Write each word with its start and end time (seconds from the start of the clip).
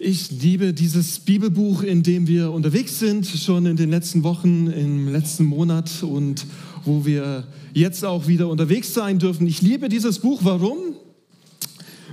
Ich 0.00 0.30
liebe 0.30 0.72
dieses 0.72 1.18
Bibelbuch, 1.18 1.82
in 1.82 2.04
dem 2.04 2.28
wir 2.28 2.52
unterwegs 2.52 3.00
sind, 3.00 3.26
schon 3.26 3.66
in 3.66 3.76
den 3.76 3.90
letzten 3.90 4.22
Wochen, 4.22 4.68
im 4.68 5.08
letzten 5.08 5.44
Monat 5.44 5.90
und 6.04 6.46
wo 6.84 7.04
wir 7.04 7.48
jetzt 7.74 8.04
auch 8.04 8.28
wieder 8.28 8.46
unterwegs 8.46 8.94
sein 8.94 9.18
dürfen. 9.18 9.44
Ich 9.48 9.60
liebe 9.60 9.88
dieses 9.88 10.20
Buch. 10.20 10.42
Warum? 10.44 10.78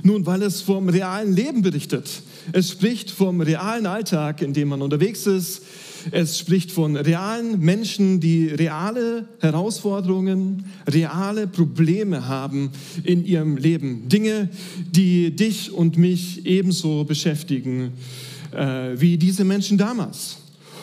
Nun, 0.01 0.25
weil 0.25 0.41
es 0.41 0.61
vom 0.61 0.89
realen 0.89 1.35
Leben 1.35 1.61
berichtet. 1.61 2.09
Es 2.53 2.71
spricht 2.71 3.11
vom 3.11 3.39
realen 3.39 3.85
Alltag, 3.85 4.41
in 4.41 4.53
dem 4.53 4.69
man 4.69 4.81
unterwegs 4.81 5.27
ist. 5.27 5.61
Es 6.11 6.37
spricht 6.37 6.71
von 6.71 6.95
realen 6.95 7.59
Menschen, 7.59 8.19
die 8.19 8.47
reale 8.47 9.27
Herausforderungen, 9.39 10.65
reale 10.87 11.47
Probleme 11.47 12.27
haben 12.27 12.71
in 13.03 13.25
ihrem 13.25 13.57
Leben. 13.57 14.07
Dinge, 14.07 14.49
die 14.91 15.35
dich 15.35 15.71
und 15.71 15.97
mich 15.97 16.45
ebenso 16.45 17.03
beschäftigen 17.03 17.93
äh, 18.51 18.99
wie 18.99 19.17
diese 19.17 19.43
Menschen 19.43 19.77
damals. 19.77 20.37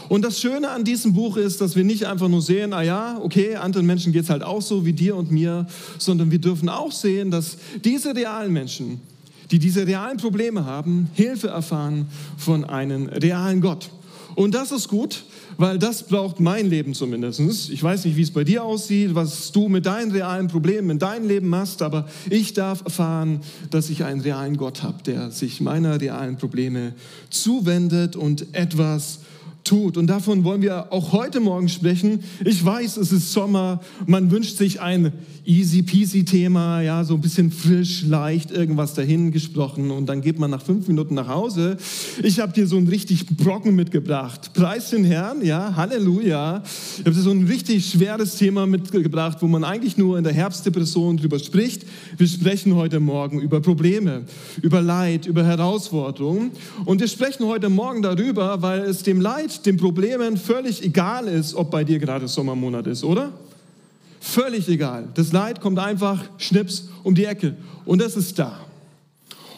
Und 0.09 0.23
das 0.23 0.41
Schöne 0.41 0.69
an 0.69 0.85
diesem 0.85 1.15
Buch 1.15 1.37
ist, 1.37 1.61
dass 1.61 1.75
wir 1.75 1.85
nicht 1.85 2.05
einfach 2.05 2.29
nur 2.29 2.43
sehen, 2.43 2.73
ah 2.73 2.83
ja, 2.83 3.19
okay, 3.23 3.57
anderen 3.57 3.87
Menschen 3.87 4.13
geht 4.13 4.25
es 4.25 4.31
halt 4.31 4.43
auch 4.43 4.61
so 4.61 4.85
wie 4.85 4.93
dir 4.93 5.17
und 5.17 5.31
mir, 5.31 5.67
sondern 5.99 6.31
wir 6.31 6.39
dürfen 6.39 6.69
auch 6.69 6.93
sehen, 6.93 7.31
dass 7.31 7.57
diese 7.83 8.15
realen 8.15 8.53
Menschen, 8.53 9.01
die 9.51 9.59
diese 9.59 9.87
realen 9.87 10.19
Probleme 10.19 10.67
haben, 10.67 11.09
Hilfe 11.15 11.49
erfahren 11.49 12.09
von 12.37 12.65
einem 12.65 13.07
realen 13.07 13.61
Gott. 13.61 13.91
Und 14.35 14.55
das 14.55 14.73
ist 14.73 14.89
gut, 14.89 15.25
weil 15.59 15.79
das 15.79 16.05
braucht 16.05 16.41
mein 16.41 16.69
Leben 16.69 16.95
zumindest. 16.95 17.41
Ich 17.71 17.83
weiß 17.83 18.05
nicht, 18.05 18.17
wie 18.17 18.23
es 18.23 18.31
bei 18.31 18.45
dir 18.45 18.65
aussieht, 18.65 19.15
was 19.15 19.53
du 19.53 19.69
mit 19.69 19.87
deinen 19.87 20.11
realen 20.11 20.49
Problemen 20.49 20.91
in 20.91 20.99
deinem 20.99 21.29
Leben 21.29 21.49
machst, 21.49 21.83
aber 21.83 22.07
ich 22.31 22.55
darf 22.55 22.83
erfahren, 22.85 23.41
dass 23.71 23.91
ich 23.91 24.05
einen 24.05 24.21
realen 24.21 24.57
Gott 24.57 24.83
habe, 24.83 25.03
der 25.03 25.31
sich 25.31 25.61
meiner 25.61 26.01
realen 26.01 26.37
Probleme 26.37 26.95
zuwendet 27.31 28.17
und 28.17 28.55
etwas 28.55 29.21
tut. 29.65 29.97
Und 29.97 30.07
davon 30.09 30.45
wollen 30.45 30.63
wir 30.63 30.93
auch 30.93 31.13
heute 31.13 31.41
Morgen 31.41 31.69
sprechen. 31.69 32.25
Ich 32.45 32.65
weiß, 32.65 32.97
es 32.97 33.13
ist 33.13 33.33
Sommer, 33.33 33.81
man 34.07 34.31
wünscht 34.31 34.57
sich 34.57 34.81
ein 34.81 35.13
easy 35.45 35.83
peasy 35.83 36.25
Thema, 36.25 36.81
ja, 36.83 37.03
so 37.03 37.15
ein 37.15 37.21
bisschen 37.21 37.51
frisch, 37.51 38.03
leicht, 38.03 38.53
irgendwas 38.53 38.95
dahin 38.95 39.33
gesprochen 39.33 39.91
und 39.91 40.07
dann 40.07 40.21
geht 40.21 40.39
man 40.39 40.51
nach 40.51 40.63
fünf 40.63 40.87
Minuten 40.87 41.15
nach 41.15 41.27
Hause. 41.27 41.77
Ich 42.23 42.39
habe 42.39 42.53
dir 42.53 42.67
so 42.67 42.77
einen 42.77 42.87
richtig 42.87 43.27
Brocken 43.27 43.75
mitgebracht. 43.75 44.53
Preis 44.55 44.91
den 44.91 45.05
Herrn, 45.05 45.45
ja, 45.45 45.75
Halleluja. 45.75 46.63
Ich 46.99 47.01
habe 47.01 47.17
dir 47.17 47.23
so 47.23 47.33
ein 47.33 47.47
richtig 47.47 47.87
schweres 47.87 48.37
Thema 48.37 48.67
mitgebracht, 48.67 49.39
wo 49.41 49.49
man 49.49 49.65
eigentlich 49.65 49.97
nur 49.97 50.17
in 50.17 50.25
der 50.25 50.33
Herbstdepression 50.33 51.17
drüber 51.17 51.39
spricht. 51.41 51.87
Wir 52.17 52.29
sprechen 52.29 52.77
heute 52.77 53.01
Morgen 53.01 53.41
über 53.41 53.61
Probleme, 53.61 54.23
über 54.63 54.81
Leid, 54.81 55.27
über 55.27 55.45
Herausforderungen 55.45 56.53
und 56.85 57.01
wir 57.01 57.09
sprechen 57.09 57.47
heute 57.47 57.69
Morgen 57.69 58.03
darüber, 58.03 58.63
weil 58.63 58.83
es 58.83 59.03
dem 59.03 59.21
Leid, 59.21 59.52
den 59.61 59.77
Problemen 59.77 60.37
völlig 60.39 60.83
egal 60.83 61.29
ist, 61.29 61.55
ob 61.55 61.71
bei 61.71 61.85
dir 61.85 61.99
gerade 61.99 62.27
Sommermonat 62.29 62.87
ist, 62.87 63.05
oder? 63.05 63.33
Völlig 64.21 64.69
egal. 64.69 65.09
Das 65.15 65.33
Leid 65.33 65.61
kommt 65.61 65.79
einfach 65.79 66.25
schnips 66.39 66.89
um 67.03 67.15
die 67.15 67.25
Ecke 67.25 67.57
und 67.85 68.01
es 68.01 68.17
ist 68.17 68.39
da. 68.39 68.61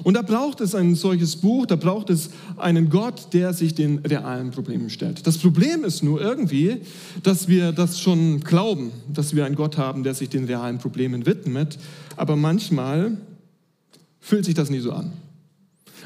Und 0.03 0.15
da 0.15 0.23
braucht 0.23 0.61
es 0.61 0.75
ein 0.75 0.95
solches 0.97 1.37
Buch, 1.37 1.67
da 1.67 1.77
braucht 1.77 2.11
es 2.11 2.31
einen 2.57 2.91
Gott, 2.91 3.29
der 3.33 3.53
sich 3.53 3.75
den 3.75 3.99
realen 3.99 4.51
Problemen 4.51 4.91
stellt. 4.91 5.27
Das 5.27 5.39
Problem 5.39 5.85
ist 5.85 6.03
nur 6.03 6.21
irgendwie, 6.21 6.81
dass 7.23 7.47
wir 7.47 7.73
das 7.73 8.01
schon 8.01 8.41
glauben, 8.41 8.91
dass 9.13 9.37
wir 9.37 9.45
einen 9.45 9.55
Gott 9.55 9.79
haben, 9.79 10.03
der 10.03 10.15
sich 10.15 10.29
den 10.29 10.45
realen 10.45 10.79
Problemen 10.79 11.27
widmet, 11.27 11.79
aber 12.17 12.35
manchmal 12.35 13.17
fühlt 14.21 14.45
sich 14.45 14.55
das 14.55 14.71
nie 14.71 14.81
so 14.81 14.93
an. 14.93 15.13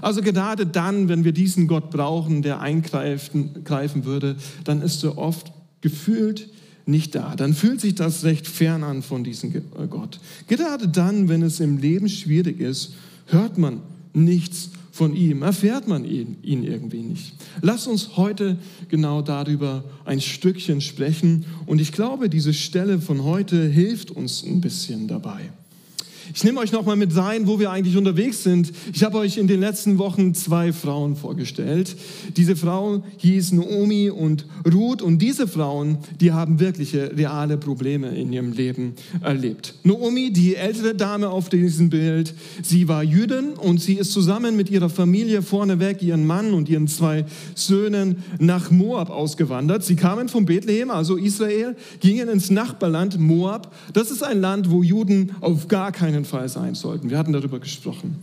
Also 0.00 0.22
gerade 0.22 0.66
dann, 0.66 1.08
wenn 1.08 1.24
wir 1.24 1.32
diesen 1.32 1.66
Gott 1.66 1.90
brauchen, 1.90 2.42
der 2.42 2.60
eingreifen 2.60 3.64
greifen 3.64 4.04
würde, 4.04 4.36
dann 4.64 4.82
ist 4.82 5.04
er 5.04 5.18
oft 5.18 5.52
gefühlt 5.80 6.48
nicht 6.86 7.14
da. 7.14 7.36
Dann 7.36 7.54
fühlt 7.54 7.80
sich 7.80 7.94
das 7.94 8.24
recht 8.24 8.46
fern 8.46 8.82
an 8.82 9.02
von 9.02 9.22
diesem 9.22 9.54
äh, 9.54 9.60
Gott. 9.88 10.20
Gerade 10.46 10.88
dann, 10.88 11.28
wenn 11.28 11.42
es 11.42 11.60
im 11.60 11.78
Leben 11.78 12.08
schwierig 12.08 12.60
ist, 12.60 12.94
hört 13.26 13.58
man 13.58 13.80
nichts 14.14 14.70
von 14.90 15.14
ihm, 15.14 15.42
erfährt 15.42 15.86
man 15.86 16.04
ihn, 16.04 16.38
ihn 16.42 16.64
irgendwie 16.64 17.02
nicht. 17.02 17.34
Lass 17.60 17.86
uns 17.86 18.16
heute 18.16 18.56
genau 18.88 19.22
darüber 19.22 19.84
ein 20.04 20.20
Stückchen 20.20 20.80
sprechen 20.80 21.44
und 21.66 21.80
ich 21.80 21.92
glaube, 21.92 22.28
diese 22.28 22.52
Stelle 22.52 23.00
von 23.00 23.22
heute 23.22 23.68
hilft 23.68 24.10
uns 24.10 24.42
ein 24.42 24.60
bisschen 24.60 25.06
dabei. 25.06 25.50
Ich 26.34 26.44
nehme 26.44 26.60
euch 26.60 26.72
nochmal 26.72 26.96
mit 26.96 27.16
rein, 27.16 27.46
wo 27.46 27.58
wir 27.58 27.70
eigentlich 27.70 27.96
unterwegs 27.96 28.42
sind. 28.42 28.72
Ich 28.92 29.02
habe 29.02 29.18
euch 29.18 29.38
in 29.38 29.48
den 29.48 29.60
letzten 29.60 29.98
Wochen 29.98 30.34
zwei 30.34 30.72
Frauen 30.72 31.16
vorgestellt. 31.16 31.96
Diese 32.36 32.56
Frauen 32.56 33.02
hießen 33.16 33.58
Naomi 33.58 34.10
und 34.10 34.46
Ruth 34.70 35.02
und 35.02 35.20
diese 35.20 35.48
Frauen, 35.48 35.98
die 36.20 36.32
haben 36.32 36.60
wirkliche, 36.60 37.16
reale 37.16 37.56
Probleme 37.56 38.08
in 38.08 38.32
ihrem 38.32 38.52
Leben 38.52 38.94
erlebt. 39.22 39.74
Naomi, 39.84 40.30
die 40.32 40.56
ältere 40.56 40.94
Dame 40.94 41.30
auf 41.30 41.48
diesem 41.48 41.88
Bild, 41.90 42.34
sie 42.62 42.88
war 42.88 43.02
Jüdin 43.02 43.54
und 43.54 43.80
sie 43.80 43.94
ist 43.94 44.12
zusammen 44.12 44.56
mit 44.56 44.70
ihrer 44.70 44.90
Familie 44.90 45.42
vorneweg, 45.42 46.02
ihren 46.02 46.26
Mann 46.26 46.52
und 46.52 46.68
ihren 46.68 46.88
zwei 46.88 47.24
Söhnen 47.54 48.22
nach 48.38 48.70
Moab 48.70 49.10
ausgewandert. 49.10 49.84
Sie 49.84 49.96
kamen 49.96 50.28
von 50.28 50.44
Bethlehem, 50.44 50.90
also 50.90 51.16
Israel, 51.16 51.76
gingen 52.00 52.28
ins 52.28 52.50
Nachbarland 52.50 53.18
Moab. 53.18 53.74
Das 53.92 54.10
ist 54.10 54.22
ein 54.22 54.40
Land, 54.40 54.70
wo 54.70 54.82
Juden 54.82 55.32
auf 55.40 55.68
gar 55.68 55.92
keinen 55.92 56.17
keinen 56.18 56.24
Fall 56.24 56.48
sein 56.48 56.74
sollten. 56.74 57.10
Wir 57.10 57.18
hatten 57.18 57.32
darüber 57.32 57.60
gesprochen. 57.60 58.16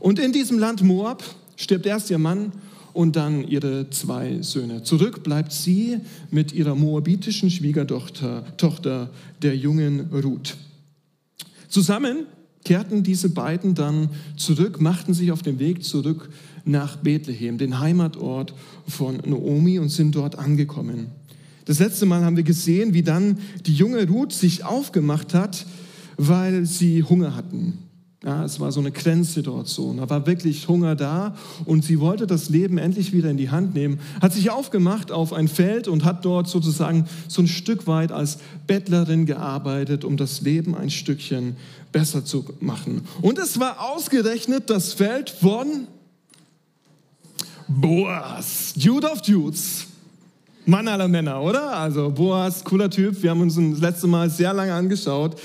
Und 0.00 0.18
in 0.18 0.32
diesem 0.32 0.58
Land 0.58 0.82
Moab 0.82 1.24
stirbt 1.56 1.86
erst 1.86 2.10
ihr 2.10 2.18
Mann 2.18 2.52
und 2.92 3.16
dann 3.16 3.48
ihre 3.48 3.88
zwei 3.88 4.42
Söhne. 4.42 4.82
Zurück 4.82 5.22
bleibt 5.22 5.50
sie 5.50 5.98
mit 6.30 6.52
ihrer 6.52 6.74
moabitischen 6.74 7.50
Schwiegertochter 7.50 8.44
Tochter, 8.58 9.08
der 9.40 9.56
jungen 9.56 10.10
Ruth. 10.12 10.56
Zusammen 11.68 12.26
kehrten 12.64 13.02
diese 13.02 13.30
beiden 13.30 13.74
dann 13.74 14.10
zurück, 14.36 14.78
machten 14.78 15.14
sich 15.14 15.32
auf 15.32 15.40
den 15.40 15.58
Weg 15.58 15.84
zurück 15.84 16.28
nach 16.66 16.96
Bethlehem, 16.96 17.56
den 17.56 17.80
Heimatort 17.80 18.52
von 18.86 19.16
Naomi, 19.24 19.78
und 19.78 19.88
sind 19.88 20.14
dort 20.14 20.38
angekommen. 20.38 21.06
Das 21.64 21.78
letzte 21.78 22.04
Mal 22.04 22.24
haben 22.24 22.36
wir 22.36 22.42
gesehen, 22.42 22.92
wie 22.92 23.02
dann 23.02 23.38
die 23.64 23.74
junge 23.74 24.06
Ruth 24.06 24.34
sich 24.34 24.64
aufgemacht 24.64 25.32
hat, 25.32 25.64
weil 26.28 26.66
sie 26.66 27.02
Hunger 27.02 27.34
hatten. 27.34 27.78
Ja, 28.24 28.44
es 28.44 28.60
war 28.60 28.70
so 28.70 28.78
eine 28.78 28.92
Grenzsituation. 28.92 29.96
Da 29.96 30.08
war 30.08 30.24
wirklich 30.28 30.68
Hunger 30.68 30.94
da 30.94 31.34
und 31.64 31.84
sie 31.84 31.98
wollte 31.98 32.28
das 32.28 32.48
Leben 32.50 32.78
endlich 32.78 33.12
wieder 33.12 33.28
in 33.28 33.36
die 33.36 33.50
Hand 33.50 33.74
nehmen. 33.74 33.98
Hat 34.20 34.32
sich 34.32 34.50
aufgemacht 34.50 35.10
auf 35.10 35.32
ein 35.32 35.48
Feld 35.48 35.88
und 35.88 36.04
hat 36.04 36.24
dort 36.24 36.46
sozusagen 36.46 37.06
so 37.26 37.42
ein 37.42 37.48
Stück 37.48 37.88
weit 37.88 38.12
als 38.12 38.38
Bettlerin 38.68 39.26
gearbeitet, 39.26 40.04
um 40.04 40.16
das 40.16 40.40
Leben 40.42 40.76
ein 40.76 40.90
Stückchen 40.90 41.56
besser 41.90 42.24
zu 42.24 42.44
machen. 42.60 43.02
Und 43.22 43.40
es 43.40 43.58
war 43.58 43.80
ausgerechnet 43.80 44.70
das 44.70 44.92
Feld 44.92 45.28
von 45.28 45.88
Boas, 47.66 48.74
Dude 48.76 49.10
of 49.10 49.22
Dudes. 49.22 49.86
Mann 50.64 50.86
aller 50.86 51.08
Männer, 51.08 51.42
oder? 51.42 51.76
Also 51.76 52.10
Boas, 52.10 52.62
cooler 52.62 52.88
Typ. 52.88 53.20
Wir 53.20 53.30
haben 53.30 53.40
uns 53.40 53.56
das 53.56 53.80
letzte 53.80 54.06
Mal 54.06 54.30
sehr 54.30 54.54
lange 54.54 54.72
angeschaut. 54.72 55.36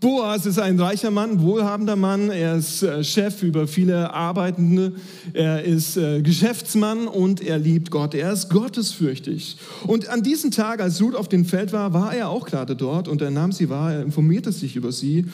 Boas 0.00 0.44
ist 0.44 0.58
ein 0.58 0.78
reicher 0.78 1.10
Mann, 1.10 1.40
wohlhabender 1.40 1.96
Mann. 1.96 2.30
Er 2.30 2.56
ist 2.56 2.82
äh, 2.82 3.02
Chef 3.02 3.42
über 3.42 3.66
viele 3.66 4.12
Arbeitende. 4.12 4.92
Er 5.32 5.64
ist 5.64 5.96
äh, 5.96 6.20
Geschäftsmann 6.20 7.06
und 7.06 7.40
er 7.40 7.58
liebt 7.58 7.90
Gott. 7.90 8.14
Er 8.14 8.32
ist 8.32 8.50
gottesfürchtig. 8.50 9.56
Und 9.86 10.08
an 10.08 10.22
diesem 10.22 10.50
Tag, 10.50 10.80
als 10.80 11.00
Ruth 11.00 11.14
auf 11.14 11.28
dem 11.28 11.46
Feld 11.46 11.72
war, 11.72 11.94
war 11.94 12.14
er 12.14 12.28
auch 12.28 12.46
gerade 12.46 12.76
dort 12.76 13.08
und 13.08 13.22
er 13.22 13.30
nahm 13.30 13.52
sie 13.52 13.70
wahr, 13.70 13.94
er 13.94 14.02
informierte 14.02 14.52
sich 14.52 14.76
über 14.76 14.92
sie 14.92 15.26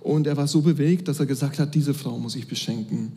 und 0.00 0.26
er 0.26 0.36
war 0.36 0.48
so 0.48 0.60
bewegt, 0.60 1.08
dass 1.08 1.20
er 1.20 1.26
gesagt 1.26 1.58
hat, 1.58 1.74
diese 1.74 1.94
Frau 1.94 2.18
muss 2.18 2.36
ich 2.36 2.46
beschenken. 2.46 3.12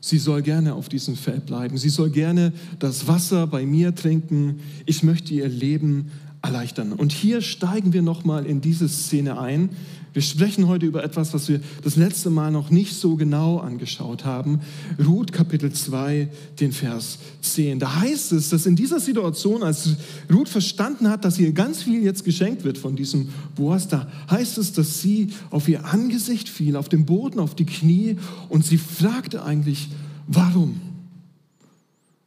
Sie 0.00 0.18
soll 0.18 0.42
gerne 0.42 0.74
auf 0.74 0.88
diesem 0.88 1.16
Feld 1.16 1.46
bleiben. 1.46 1.78
Sie 1.78 1.88
soll 1.88 2.10
gerne 2.10 2.52
das 2.78 3.08
Wasser 3.08 3.46
bei 3.46 3.64
mir 3.64 3.94
trinken. 3.94 4.60
Ich 4.84 5.02
möchte 5.02 5.32
ihr 5.32 5.48
Leben 5.48 6.10
erleichtern. 6.42 6.92
Und 6.92 7.10
hier 7.10 7.40
steigen 7.40 7.94
wir 7.94 8.02
nochmal 8.02 8.44
in 8.44 8.60
diese 8.60 8.88
Szene 8.88 9.40
ein. 9.40 9.70
Wir 10.14 10.22
sprechen 10.22 10.68
heute 10.68 10.86
über 10.86 11.02
etwas, 11.02 11.34
was 11.34 11.48
wir 11.48 11.60
das 11.82 11.96
letzte 11.96 12.30
Mal 12.30 12.52
noch 12.52 12.70
nicht 12.70 12.94
so 12.94 13.16
genau 13.16 13.58
angeschaut 13.58 14.24
haben. 14.24 14.60
Ruth 15.04 15.32
Kapitel 15.32 15.72
2, 15.72 16.28
den 16.60 16.70
Vers 16.70 17.18
10. 17.42 17.80
Da 17.80 17.96
heißt 17.96 18.30
es, 18.30 18.48
dass 18.48 18.64
in 18.64 18.76
dieser 18.76 19.00
Situation, 19.00 19.64
als 19.64 19.96
Ruth 20.32 20.48
verstanden 20.48 21.08
hat, 21.08 21.24
dass 21.24 21.40
ihr 21.40 21.50
ganz 21.50 21.82
viel 21.82 22.04
jetzt 22.04 22.24
geschenkt 22.24 22.62
wird 22.62 22.78
von 22.78 22.94
diesem 22.94 23.28
Boas, 23.56 23.88
da 23.88 24.06
heißt 24.30 24.56
es, 24.58 24.72
dass 24.72 25.02
sie 25.02 25.30
auf 25.50 25.68
ihr 25.68 25.84
Angesicht 25.84 26.48
fiel, 26.48 26.76
auf 26.76 26.88
den 26.88 27.04
Boden, 27.06 27.40
auf 27.40 27.56
die 27.56 27.66
Knie 27.66 28.16
und 28.48 28.64
sie 28.64 28.78
fragte 28.78 29.42
eigentlich, 29.42 29.88
warum? 30.28 30.80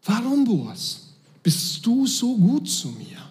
Warum, 0.04 0.44
Boas? 0.44 1.14
Bist 1.42 1.86
du 1.86 2.06
so 2.06 2.36
gut 2.36 2.70
zu 2.70 2.90
mir? 2.90 3.27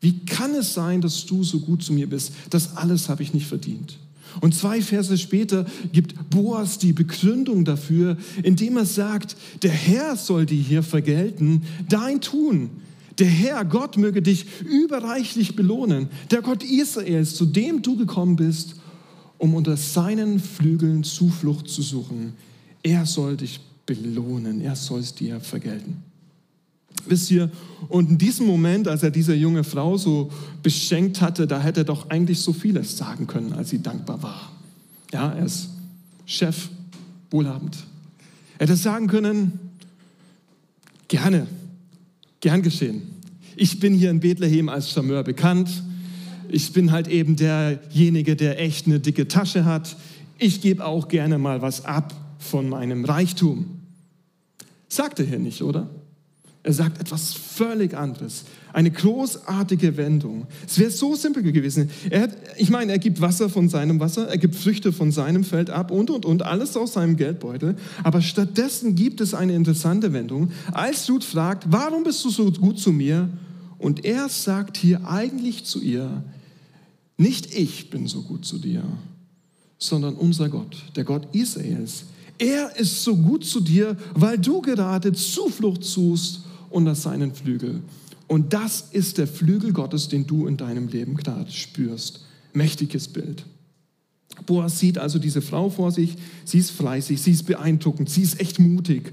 Wie 0.00 0.24
kann 0.24 0.54
es 0.54 0.74
sein, 0.74 1.00
dass 1.00 1.26
du 1.26 1.44
so 1.44 1.60
gut 1.60 1.82
zu 1.82 1.92
mir 1.92 2.08
bist? 2.08 2.32
Das 2.48 2.76
alles 2.76 3.08
habe 3.08 3.22
ich 3.22 3.34
nicht 3.34 3.46
verdient. 3.46 3.98
Und 4.40 4.54
zwei 4.54 4.80
Verse 4.80 5.16
später 5.18 5.66
gibt 5.92 6.30
Boas 6.30 6.78
die 6.78 6.92
Begründung 6.92 7.64
dafür, 7.64 8.16
indem 8.42 8.76
er 8.76 8.86
sagt, 8.86 9.36
der 9.62 9.72
Herr 9.72 10.16
soll 10.16 10.46
dir 10.46 10.60
hier 10.60 10.82
vergelten, 10.82 11.62
dein 11.88 12.20
Tun. 12.20 12.70
Der 13.18 13.26
Herr, 13.26 13.64
Gott, 13.64 13.96
möge 13.96 14.22
dich 14.22 14.46
überreichlich 14.62 15.56
belohnen. 15.56 16.08
Der 16.30 16.42
Gott 16.42 16.62
Israels, 16.62 17.34
zu 17.34 17.44
dem 17.44 17.82
du 17.82 17.96
gekommen 17.96 18.36
bist, 18.36 18.76
um 19.36 19.54
unter 19.54 19.76
seinen 19.76 20.38
Flügeln 20.38 21.02
Zuflucht 21.02 21.68
zu 21.68 21.82
suchen. 21.82 22.34
Er 22.82 23.04
soll 23.04 23.36
dich 23.36 23.60
belohnen, 23.84 24.60
er 24.60 24.76
soll 24.76 25.00
es 25.00 25.14
dir 25.14 25.40
vergelten. 25.40 26.09
Wisst 27.06 27.30
ihr, 27.30 27.50
und 27.88 28.10
in 28.10 28.18
diesem 28.18 28.46
Moment, 28.46 28.86
als 28.86 29.02
er 29.02 29.10
diese 29.10 29.34
junge 29.34 29.64
Frau 29.64 29.96
so 29.96 30.30
beschenkt 30.62 31.20
hatte, 31.20 31.46
da 31.46 31.60
hätte 31.60 31.80
er 31.80 31.84
doch 31.84 32.10
eigentlich 32.10 32.40
so 32.40 32.52
vieles 32.52 32.96
sagen 32.96 33.26
können, 33.26 33.52
als 33.52 33.70
sie 33.70 33.82
dankbar 33.82 34.22
war. 34.22 34.52
Ja, 35.12 35.32
er 35.32 35.46
ist 35.46 35.70
Chef, 36.26 36.68
wohlhabend. 37.30 37.76
Er 38.58 38.66
hätte 38.66 38.76
sagen 38.76 39.06
können, 39.06 39.58
gerne, 41.08 41.46
gern 42.40 42.62
geschehen. 42.62 43.02
Ich 43.56 43.80
bin 43.80 43.94
hier 43.94 44.10
in 44.10 44.20
Bethlehem 44.20 44.68
als 44.68 44.90
Charmeur 44.90 45.24
bekannt. 45.24 45.82
Ich 46.48 46.72
bin 46.72 46.92
halt 46.92 47.08
eben 47.08 47.36
derjenige, 47.36 48.36
der 48.36 48.60
echt 48.60 48.86
eine 48.86 49.00
dicke 49.00 49.26
Tasche 49.28 49.64
hat. 49.64 49.96
Ich 50.38 50.60
gebe 50.60 50.84
auch 50.84 51.08
gerne 51.08 51.38
mal 51.38 51.62
was 51.62 51.84
ab 51.84 52.14
von 52.38 52.68
meinem 52.68 53.04
Reichtum. 53.04 53.80
Sagt 54.88 55.18
er 55.20 55.26
hier 55.26 55.38
nicht, 55.38 55.62
oder? 55.62 55.88
Er 56.62 56.74
sagt 56.74 57.00
etwas 57.00 57.32
völlig 57.32 57.96
anderes. 57.96 58.44
Eine 58.74 58.90
großartige 58.90 59.96
Wendung. 59.96 60.46
Es 60.66 60.78
wäre 60.78 60.90
so 60.90 61.14
simpel 61.14 61.42
gewesen. 61.42 61.90
Er 62.10 62.22
hat, 62.22 62.36
ich 62.58 62.68
meine, 62.68 62.92
er 62.92 62.98
gibt 62.98 63.20
Wasser 63.22 63.48
von 63.48 63.70
seinem 63.70 63.98
Wasser, 63.98 64.28
er 64.28 64.36
gibt 64.36 64.54
Früchte 64.54 64.92
von 64.92 65.10
seinem 65.10 65.42
Feld 65.42 65.70
ab 65.70 65.90
und, 65.90 66.10
und, 66.10 66.26
und, 66.26 66.42
alles 66.42 66.76
aus 66.76 66.92
seinem 66.92 67.16
Geldbeutel. 67.16 67.76
Aber 68.04 68.20
stattdessen 68.20 68.94
gibt 68.94 69.22
es 69.22 69.32
eine 69.32 69.54
interessante 69.54 70.12
Wendung. 70.12 70.52
Als 70.72 71.08
Ruth 71.08 71.24
fragt, 71.24 71.64
warum 71.70 72.04
bist 72.04 72.22
du 72.26 72.30
so 72.30 72.50
gut 72.52 72.78
zu 72.78 72.92
mir? 72.92 73.30
Und 73.78 74.04
er 74.04 74.28
sagt 74.28 74.76
hier 74.76 75.08
eigentlich 75.08 75.64
zu 75.64 75.80
ihr, 75.80 76.22
nicht 77.16 77.54
ich 77.54 77.88
bin 77.88 78.06
so 78.06 78.20
gut 78.20 78.44
zu 78.44 78.58
dir, 78.58 78.82
sondern 79.78 80.14
unser 80.14 80.50
Gott, 80.50 80.76
der 80.94 81.04
Gott 81.04 81.34
Israels. 81.34 82.04
Er 82.36 82.76
ist 82.76 83.02
so 83.02 83.16
gut 83.16 83.46
zu 83.46 83.60
dir, 83.60 83.96
weil 84.14 84.38
du 84.38 84.60
gerade 84.60 85.12
Zuflucht 85.12 85.84
suchst 85.84 86.42
unter 86.70 86.94
seinen 86.94 87.34
Flügel. 87.34 87.82
Und 88.26 88.52
das 88.52 88.88
ist 88.92 89.18
der 89.18 89.26
Flügel 89.26 89.72
Gottes, 89.72 90.08
den 90.08 90.26
du 90.26 90.46
in 90.46 90.56
deinem 90.56 90.88
Leben 90.88 91.16
gerade 91.16 91.50
spürst. 91.50 92.24
Mächtiges 92.52 93.08
Bild. 93.08 93.44
Boas 94.46 94.78
sieht 94.78 94.98
also 94.98 95.18
diese 95.18 95.42
Frau 95.42 95.68
vor 95.68 95.92
sich, 95.92 96.16
sie 96.44 96.58
ist 96.58 96.70
fleißig, 96.70 97.20
sie 97.20 97.32
ist 97.32 97.44
beeindruckend, 97.44 98.08
sie 98.08 98.22
ist 98.22 98.40
echt 98.40 98.58
mutig. 98.58 99.12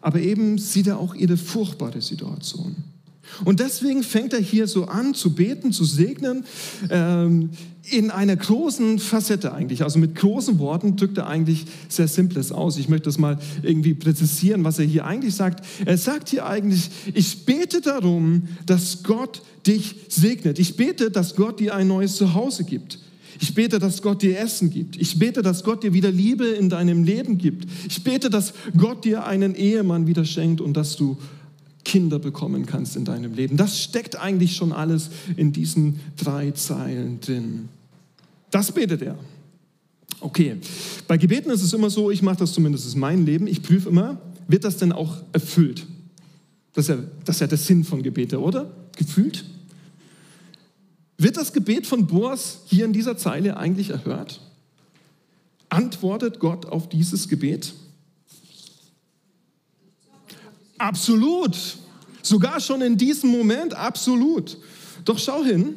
Aber 0.00 0.20
eben 0.20 0.58
sieht 0.58 0.86
er 0.88 0.98
auch 0.98 1.14
ihre 1.14 1.36
furchtbare 1.36 2.00
Situation. 2.02 2.76
Und 3.44 3.60
deswegen 3.60 4.02
fängt 4.02 4.32
er 4.32 4.40
hier 4.40 4.66
so 4.66 4.86
an 4.86 5.14
zu 5.14 5.34
beten, 5.34 5.72
zu 5.72 5.84
segnen, 5.84 6.44
ähm, 6.90 7.50
in 7.90 8.10
einer 8.10 8.36
großen 8.36 8.98
Facette 8.98 9.52
eigentlich. 9.54 9.82
Also 9.82 9.98
mit 9.98 10.14
großen 10.14 10.58
Worten 10.58 10.96
drückt 10.96 11.18
er 11.18 11.26
eigentlich 11.26 11.64
sehr 11.88 12.08
Simples 12.08 12.52
aus. 12.52 12.76
Ich 12.76 12.88
möchte 12.88 13.04
das 13.04 13.18
mal 13.18 13.38
irgendwie 13.62 13.94
präzisieren, 13.94 14.64
was 14.64 14.78
er 14.78 14.84
hier 14.84 15.06
eigentlich 15.06 15.34
sagt. 15.34 15.64
Er 15.84 15.96
sagt 15.96 16.28
hier 16.28 16.46
eigentlich, 16.46 16.90
ich 17.14 17.46
bete 17.46 17.80
darum, 17.80 18.42
dass 18.66 19.02
Gott 19.02 19.42
dich 19.66 19.96
segnet. 20.08 20.58
Ich 20.58 20.76
bete, 20.76 21.10
dass 21.10 21.34
Gott 21.34 21.60
dir 21.60 21.74
ein 21.74 21.88
neues 21.88 22.16
Zuhause 22.16 22.64
gibt. 22.64 22.98
Ich 23.40 23.54
bete, 23.54 23.78
dass 23.78 24.02
Gott 24.02 24.22
dir 24.22 24.38
Essen 24.38 24.70
gibt. 24.70 24.96
Ich 24.96 25.18
bete, 25.18 25.42
dass 25.42 25.62
Gott 25.62 25.82
dir 25.82 25.92
wieder 25.92 26.10
Liebe 26.10 26.46
in 26.46 26.68
deinem 26.68 27.04
Leben 27.04 27.38
gibt. 27.38 27.68
Ich 27.88 28.02
bete, 28.02 28.30
dass 28.30 28.52
Gott 28.76 29.04
dir 29.04 29.24
einen 29.24 29.54
Ehemann 29.54 30.06
wieder 30.06 30.24
schenkt 30.24 30.60
und 30.60 30.76
dass 30.76 30.96
du 30.96 31.16
Kinder 31.88 32.18
bekommen 32.18 32.66
kannst 32.66 32.96
in 32.96 33.06
deinem 33.06 33.32
Leben. 33.32 33.56
Das 33.56 33.82
steckt 33.82 34.14
eigentlich 34.14 34.54
schon 34.54 34.72
alles 34.72 35.08
in 35.36 35.52
diesen 35.52 36.00
drei 36.18 36.50
Zeilen 36.50 37.18
drin. 37.20 37.70
Das 38.50 38.70
betet 38.70 39.00
er. 39.00 39.18
Okay, 40.20 40.56
bei 41.06 41.16
Gebeten 41.16 41.50
ist 41.50 41.62
es 41.62 41.72
immer 41.72 41.88
so, 41.88 42.10
ich 42.10 42.20
mache 42.20 42.36
das 42.36 42.52
zumindest 42.52 42.92
in 42.92 43.00
meinem 43.00 43.24
Leben, 43.24 43.46
ich 43.46 43.62
prüfe 43.62 43.88
immer, 43.88 44.20
wird 44.48 44.64
das 44.64 44.76
denn 44.76 44.92
auch 44.92 45.22
erfüllt? 45.32 45.86
Das 46.74 46.84
ist, 46.84 46.90
ja, 46.90 47.02
das 47.24 47.36
ist 47.36 47.40
ja 47.40 47.46
der 47.46 47.58
Sinn 47.58 47.84
von 47.84 48.02
Gebete, 48.02 48.38
oder? 48.38 48.70
Gefühlt? 48.96 49.46
Wird 51.16 51.38
das 51.38 51.54
Gebet 51.54 51.86
von 51.86 52.06
Boas 52.06 52.60
hier 52.66 52.84
in 52.84 52.92
dieser 52.92 53.16
Zeile 53.16 53.56
eigentlich 53.56 53.90
erhört? 53.90 54.42
Antwortet 55.70 56.38
Gott 56.38 56.66
auf 56.66 56.88
dieses 56.88 57.28
Gebet? 57.28 57.72
Absolut. 60.78 61.56
Sogar 62.22 62.60
schon 62.60 62.82
in 62.82 62.96
diesem 62.96 63.30
Moment, 63.30 63.74
absolut. 63.74 64.56
Doch 65.04 65.18
schau 65.18 65.44
hin, 65.44 65.76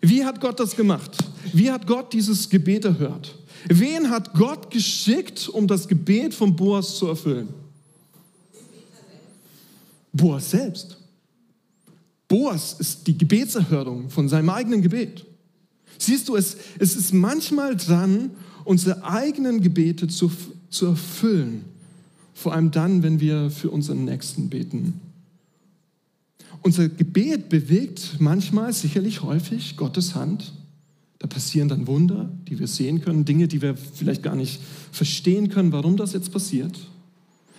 wie 0.00 0.24
hat 0.24 0.40
Gott 0.40 0.58
das 0.58 0.74
gemacht? 0.74 1.16
Wie 1.52 1.70
hat 1.70 1.86
Gott 1.86 2.12
dieses 2.12 2.48
Gebet 2.48 2.84
erhört? 2.84 3.34
Wen 3.68 4.10
hat 4.10 4.34
Gott 4.34 4.70
geschickt, 4.70 5.48
um 5.48 5.66
das 5.66 5.86
Gebet 5.86 6.34
von 6.34 6.54
Boas 6.54 6.96
zu 6.96 7.06
erfüllen? 7.06 7.48
Boas 10.12 10.50
selbst. 10.50 10.96
Boas 12.28 12.74
ist 12.78 13.06
die 13.06 13.16
Gebetserhörung 13.16 14.10
von 14.10 14.28
seinem 14.28 14.50
eigenen 14.50 14.82
Gebet. 14.82 15.24
Siehst 15.98 16.28
du, 16.28 16.36
es, 16.36 16.56
es 16.78 16.96
ist 16.96 17.12
manchmal 17.12 17.76
dran, 17.76 18.30
unsere 18.64 19.04
eigenen 19.04 19.60
Gebete 19.60 20.08
zu, 20.08 20.30
zu 20.68 20.86
erfüllen. 20.86 21.64
Vor 22.34 22.52
allem 22.52 22.70
dann, 22.70 23.02
wenn 23.02 23.20
wir 23.20 23.50
für 23.50 23.70
unseren 23.70 24.04
Nächsten 24.04 24.48
beten. 24.48 25.00
Unser 26.62 26.88
Gebet 26.88 27.48
bewegt 27.48 28.16
manchmal, 28.18 28.72
sicherlich 28.72 29.22
häufig, 29.22 29.76
Gottes 29.76 30.14
Hand. 30.14 30.52
Da 31.18 31.26
passieren 31.26 31.68
dann 31.68 31.86
Wunder, 31.86 32.30
die 32.48 32.58
wir 32.58 32.66
sehen 32.66 33.00
können, 33.00 33.24
Dinge, 33.24 33.48
die 33.48 33.62
wir 33.62 33.76
vielleicht 33.76 34.22
gar 34.22 34.36
nicht 34.36 34.60
verstehen 34.90 35.48
können, 35.48 35.72
warum 35.72 35.96
das 35.96 36.12
jetzt 36.12 36.32
passiert. 36.32 36.78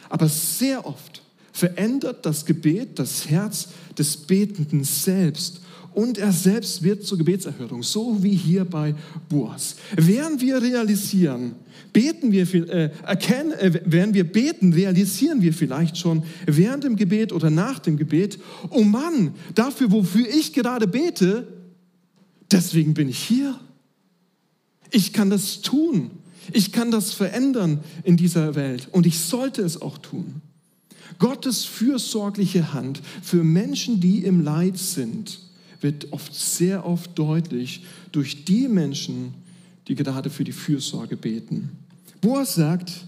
Aber 0.09 0.29
sehr 0.29 0.85
oft 0.85 1.21
verändert 1.51 2.25
das 2.25 2.45
Gebet 2.45 2.99
das 2.99 3.29
Herz 3.29 3.69
des 3.97 4.17
Betenden 4.17 4.83
selbst 4.83 5.61
und 5.95 6.17
er 6.17 6.31
selbst 6.31 6.83
wird 6.83 7.03
zur 7.03 7.17
Gebetserhörung, 7.17 7.83
so 7.83 8.21
wie 8.21 8.35
hier 8.35 8.65
bei 8.65 8.95
Boas. 9.29 9.75
Während 9.95 10.41
wir 10.41 10.61
realisieren, 10.61 11.55
beten 11.91 12.31
wir, 12.31 12.53
äh, 12.53 12.91
erkennen, 13.05 13.51
äh, 13.53 13.81
während 13.85 14.13
wir 14.13 14.23
beten, 14.23 14.73
realisieren 14.73 15.41
wir 15.41 15.53
vielleicht 15.53 15.97
schon 15.97 16.23
während 16.45 16.83
dem 16.83 16.95
Gebet 16.95 17.31
oder 17.31 17.49
nach 17.49 17.79
dem 17.79 17.97
Gebet, 17.97 18.39
oh 18.69 18.83
Mann, 18.83 19.33
dafür, 19.55 19.91
wofür 19.91 20.27
ich 20.27 20.53
gerade 20.53 20.87
bete, 20.87 21.47
deswegen 22.51 22.93
bin 22.93 23.09
ich 23.09 23.19
hier. 23.19 23.59
Ich 24.91 25.13
kann 25.13 25.29
das 25.29 25.61
tun. 25.61 26.11
Ich 26.51 26.71
kann 26.71 26.91
das 26.91 27.13
verändern 27.13 27.79
in 28.03 28.17
dieser 28.17 28.55
Welt 28.55 28.89
und 28.91 29.05
ich 29.05 29.19
sollte 29.19 29.61
es 29.61 29.81
auch 29.81 29.97
tun. 29.97 30.41
Gottes 31.19 31.65
fürsorgliche 31.65 32.73
Hand 32.73 33.01
für 33.21 33.43
Menschen, 33.43 33.99
die 33.99 34.25
im 34.25 34.41
Leid 34.41 34.77
sind, 34.77 35.39
wird 35.83 36.11
oft 36.11 36.33
sehr 36.33 36.85
oft 36.85 37.17
deutlich 37.17 37.85
durch 38.11 38.45
die 38.45 38.67
Menschen, 38.67 39.33
die 39.87 39.95
gerade 39.95 40.29
für 40.29 40.43
die 40.43 40.51
Fürsorge 40.51 41.17
beten. 41.17 41.71
Boas 42.21 42.55
sagt, 42.55 43.05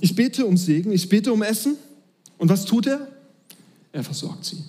ich 0.00 0.14
bete 0.14 0.44
um 0.44 0.56
Segen, 0.56 0.92
ich 0.92 1.08
bete 1.08 1.32
um 1.32 1.42
Essen. 1.42 1.76
Und 2.36 2.48
was 2.50 2.64
tut 2.64 2.86
er? 2.86 3.08
Er 3.92 4.04
versorgt 4.04 4.44
sie. 4.44 4.62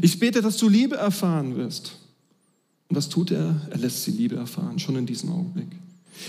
Ich 0.00 0.18
bete, 0.18 0.40
dass 0.40 0.56
du 0.56 0.68
Liebe 0.68 0.96
erfahren 0.96 1.56
wirst. 1.56 1.96
Und 2.88 2.96
was 2.96 3.08
tut 3.08 3.30
er? 3.30 3.60
Er 3.70 3.78
lässt 3.78 4.04
sie 4.04 4.12
Liebe 4.12 4.36
erfahren, 4.36 4.78
schon 4.78 4.96
in 4.96 5.06
diesem 5.06 5.32
Augenblick. 5.32 5.68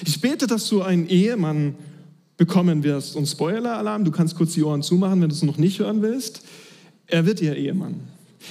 Ich 0.06 0.20
bete, 0.20 0.48
dass 0.48 0.68
du 0.68 0.82
einen 0.82 1.08
Ehemann 1.08 1.76
bekommen 2.38 2.84
wirst. 2.84 3.16
Und 3.16 3.28
Spoiler-Alarm, 3.28 4.06
du 4.06 4.12
kannst 4.12 4.36
kurz 4.36 4.54
die 4.54 4.64
Ohren 4.64 4.82
zumachen, 4.82 5.22
wenn 5.22 5.30
du 5.30 5.36
es 5.36 5.44
noch 5.44 5.58
nicht 5.58 5.80
hören 5.80 6.02
willst. 6.02 6.42
Er 7.08 7.26
wird 7.26 7.42
ihr 7.42 7.56
Ehemann. 7.56 8.02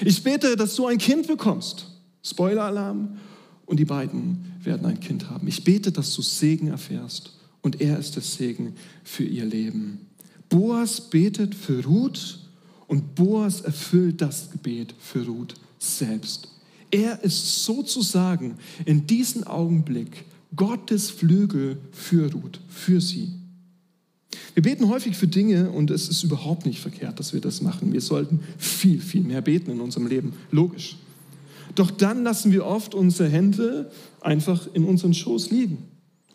Ich 0.04 0.22
bete, 0.22 0.56
dass 0.56 0.74
du 0.74 0.86
ein 0.86 0.98
Kind 0.98 1.26
bekommst. 1.26 1.86
Spoiler-Alarm. 2.22 3.18
Und 3.66 3.78
die 3.78 3.84
beiden 3.84 4.54
werden 4.62 4.86
ein 4.86 5.00
Kind 5.00 5.28
haben. 5.28 5.46
Ich 5.46 5.62
bete, 5.62 5.92
dass 5.92 6.14
du 6.14 6.22
Segen 6.22 6.68
erfährst. 6.68 7.34
Und 7.60 7.80
er 7.80 7.98
ist 7.98 8.16
der 8.16 8.22
Segen 8.22 8.74
für 9.04 9.24
ihr 9.24 9.44
Leben. 9.44 10.06
Boas 10.48 11.10
betet 11.10 11.54
für 11.54 11.84
Ruth 11.84 12.38
und 12.86 13.14
Boas 13.14 13.60
erfüllt 13.60 14.22
das 14.22 14.50
Gebet 14.50 14.94
für 14.98 15.26
Ruth 15.26 15.54
selbst. 15.78 16.48
Er 16.90 17.22
ist 17.22 17.64
sozusagen 17.64 18.56
in 18.86 19.06
diesem 19.06 19.44
Augenblick 19.44 20.24
Gottes 20.56 21.10
Flügel 21.10 21.78
für 21.92 22.32
Ruth, 22.32 22.60
für 22.68 23.00
sie. 23.00 23.37
Wir 24.54 24.62
beten 24.62 24.88
häufig 24.88 25.16
für 25.16 25.28
Dinge 25.28 25.70
und 25.70 25.90
es 25.90 26.08
ist 26.08 26.22
überhaupt 26.22 26.66
nicht 26.66 26.80
verkehrt, 26.80 27.18
dass 27.18 27.32
wir 27.32 27.40
das 27.40 27.62
machen. 27.62 27.92
Wir 27.92 28.00
sollten 28.00 28.40
viel, 28.58 29.00
viel 29.00 29.22
mehr 29.22 29.40
beten 29.40 29.70
in 29.70 29.80
unserem 29.80 30.06
Leben, 30.06 30.34
logisch. 30.50 30.96
Doch 31.74 31.90
dann 31.90 32.24
lassen 32.24 32.52
wir 32.52 32.66
oft 32.66 32.94
unsere 32.94 33.28
Hände 33.28 33.90
einfach 34.20 34.66
in 34.74 34.84
unseren 34.84 35.14
Schoß 35.14 35.50
liegen. 35.50 35.78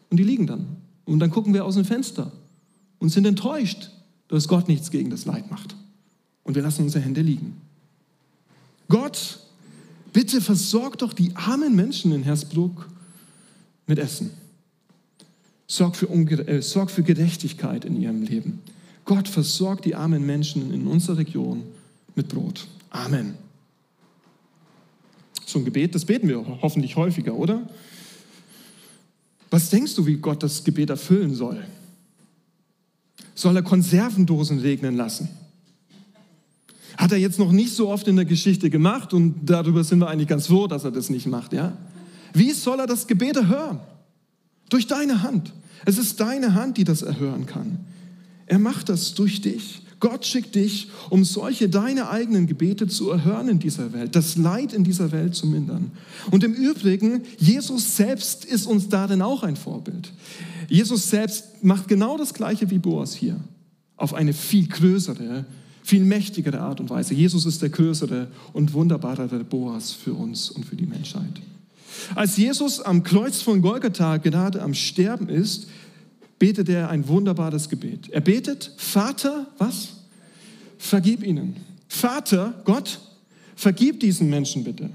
Und 0.09 0.17
die 0.17 0.23
liegen 0.23 0.47
dann. 0.47 0.65
Und 1.05 1.19
dann 1.19 1.31
gucken 1.31 1.53
wir 1.53 1.65
aus 1.65 1.75
dem 1.75 1.85
Fenster 1.85 2.31
und 2.99 3.09
sind 3.09 3.25
enttäuscht, 3.27 3.91
dass 4.29 4.47
Gott 4.47 4.67
nichts 4.67 4.89
gegen 4.89 5.09
das 5.09 5.25
Leid 5.25 5.51
macht. 5.51 5.75
Und 6.43 6.55
wir 6.55 6.63
lassen 6.63 6.83
unsere 6.83 7.03
Hände 7.03 7.21
liegen. 7.21 7.57
Gott, 8.87 9.39
bitte 10.13 10.39
versorg 10.39 10.97
doch 10.99 11.13
die 11.13 11.35
armen 11.35 11.75
Menschen 11.75 12.11
in 12.13 12.23
Hersbruck 12.23 12.87
mit 13.85 13.99
Essen. 13.99 14.31
Sorg 15.67 15.95
für, 15.95 16.07
äh, 16.07 16.61
sorg 16.61 16.91
für 16.91 17.03
Gerechtigkeit 17.03 17.85
in 17.85 17.99
ihrem 17.99 18.21
Leben. 18.23 18.61
Gott 19.05 19.27
versorgt 19.27 19.85
die 19.85 19.95
armen 19.95 20.25
Menschen 20.25 20.73
in 20.73 20.87
unserer 20.87 21.17
Region 21.17 21.63
mit 22.15 22.29
Brot. 22.29 22.67
Amen. 22.89 23.35
So 25.45 25.59
ein 25.59 25.65
Gebet, 25.65 25.93
das 25.93 26.05
beten 26.05 26.27
wir 26.27 26.45
hoffentlich 26.61 26.95
häufiger, 26.95 27.35
oder? 27.35 27.67
Was 29.49 29.69
denkst 29.69 29.95
du, 29.95 30.05
wie 30.05 30.15
Gott 30.15 30.41
das 30.41 30.63
Gebet 30.63 30.89
erfüllen 30.89 31.35
soll? 31.35 31.63
Soll 33.35 33.55
er 33.55 33.63
Konservendosen 33.63 34.59
regnen 34.59 34.95
lassen? 34.95 35.29
Hat 36.97 37.11
er 37.11 37.17
jetzt 37.17 37.39
noch 37.39 37.51
nicht 37.51 37.73
so 37.73 37.89
oft 37.89 38.07
in 38.07 38.15
der 38.15 38.25
Geschichte 38.25 38.69
gemacht 38.69 39.13
und 39.13 39.45
darüber 39.45 39.83
sind 39.83 39.99
wir 39.99 40.07
eigentlich 40.07 40.27
ganz 40.27 40.47
froh, 40.47 40.67
dass 40.67 40.83
er 40.83 40.91
das 40.91 41.09
nicht 41.09 41.27
macht, 41.27 41.53
ja? 41.53 41.77
Wie 42.33 42.51
soll 42.51 42.79
er 42.79 42.87
das 42.87 43.05
Gebet 43.05 43.35
erhören? 43.35 43.79
Durch 44.73 44.87
deine 44.87 45.21
Hand. 45.21 45.53
Es 45.85 45.99
ist 45.99 46.19
deine 46.19 46.55
Hand, 46.55 46.77
die 46.77 46.83
das 46.83 47.03
erhören 47.03 47.45
kann. 47.45 47.77
Er 48.47 48.57
macht 48.57 48.89
das 48.89 49.13
durch 49.13 49.39
dich. 49.39 49.83
Gott 49.99 50.25
schickt 50.25 50.55
dich, 50.55 50.89
um 51.11 51.23
solche 51.23 51.69
deine 51.69 52.09
eigenen 52.09 52.47
Gebete 52.47 52.87
zu 52.87 53.11
erhören 53.11 53.49
in 53.49 53.59
dieser 53.59 53.93
Welt, 53.93 54.15
das 54.15 54.35
Leid 54.35 54.73
in 54.73 54.83
dieser 54.83 55.11
Welt 55.11 55.35
zu 55.35 55.45
mindern. 55.45 55.91
Und 56.31 56.43
im 56.43 56.55
Übrigen, 56.55 57.21
Jesus 57.37 57.97
selbst 57.97 58.45
ist 58.45 58.65
uns 58.65 58.89
darin 58.89 59.21
auch 59.21 59.43
ein 59.43 59.57
Vorbild. 59.57 60.11
Jesus 60.67 61.07
selbst 61.07 61.63
macht 61.63 61.87
genau 61.87 62.17
das 62.17 62.33
Gleiche 62.33 62.71
wie 62.71 62.79
Boas 62.79 63.13
hier, 63.13 63.39
auf 63.95 64.15
eine 64.15 64.33
viel 64.33 64.67
größere, 64.67 65.45
viel 65.83 66.03
mächtigere 66.03 66.61
Art 66.61 66.79
und 66.79 66.89
Weise. 66.89 67.13
Jesus 67.13 67.45
ist 67.45 67.61
der 67.61 67.69
größere 67.69 68.27
und 68.53 68.73
wunderbarere 68.73 69.43
Boas 69.43 69.91
für 69.91 70.15
uns 70.15 70.49
und 70.49 70.65
für 70.65 70.75
die 70.75 70.87
Menschheit. 70.87 71.43
Als 72.15 72.37
Jesus 72.37 72.79
am 72.79 73.03
Kreuz 73.03 73.41
von 73.41 73.61
Golgatha 73.61 74.17
gerade 74.17 74.61
am 74.61 74.73
Sterben 74.73 75.29
ist, 75.29 75.67
betet 76.39 76.69
er 76.69 76.89
ein 76.89 77.07
wunderbares 77.07 77.69
Gebet. 77.69 78.09
Er 78.09 78.21
betet, 78.21 78.71
Vater, 78.77 79.47
was? 79.57 79.89
Vergib 80.77 81.23
ihnen. 81.23 81.55
Vater, 81.87 82.61
Gott, 82.65 82.99
vergib 83.55 83.99
diesen 83.99 84.29
Menschen 84.29 84.63
bitte. 84.63 84.89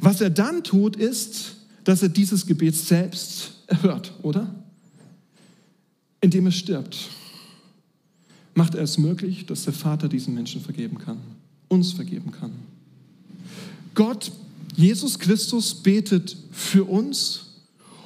Was 0.00 0.20
er 0.20 0.30
dann 0.30 0.62
tut, 0.62 0.96
ist, 0.96 1.56
dass 1.84 2.02
er 2.02 2.08
dieses 2.08 2.46
Gebet 2.46 2.74
selbst 2.76 3.52
erhört, 3.66 4.12
oder? 4.22 4.54
Indem 6.20 6.46
er 6.46 6.52
stirbt, 6.52 7.10
macht 8.54 8.74
er 8.74 8.82
es 8.82 8.98
möglich, 8.98 9.46
dass 9.46 9.64
der 9.64 9.72
Vater 9.72 10.08
diesen 10.08 10.34
Menschen 10.34 10.60
vergeben 10.60 10.98
kann, 10.98 11.18
uns 11.68 11.92
vergeben 11.92 12.30
kann. 12.30 12.52
Gott, 13.94 14.32
Jesus 14.76 15.18
Christus 15.18 15.74
betet 15.74 16.36
für 16.50 16.84
uns 16.84 17.46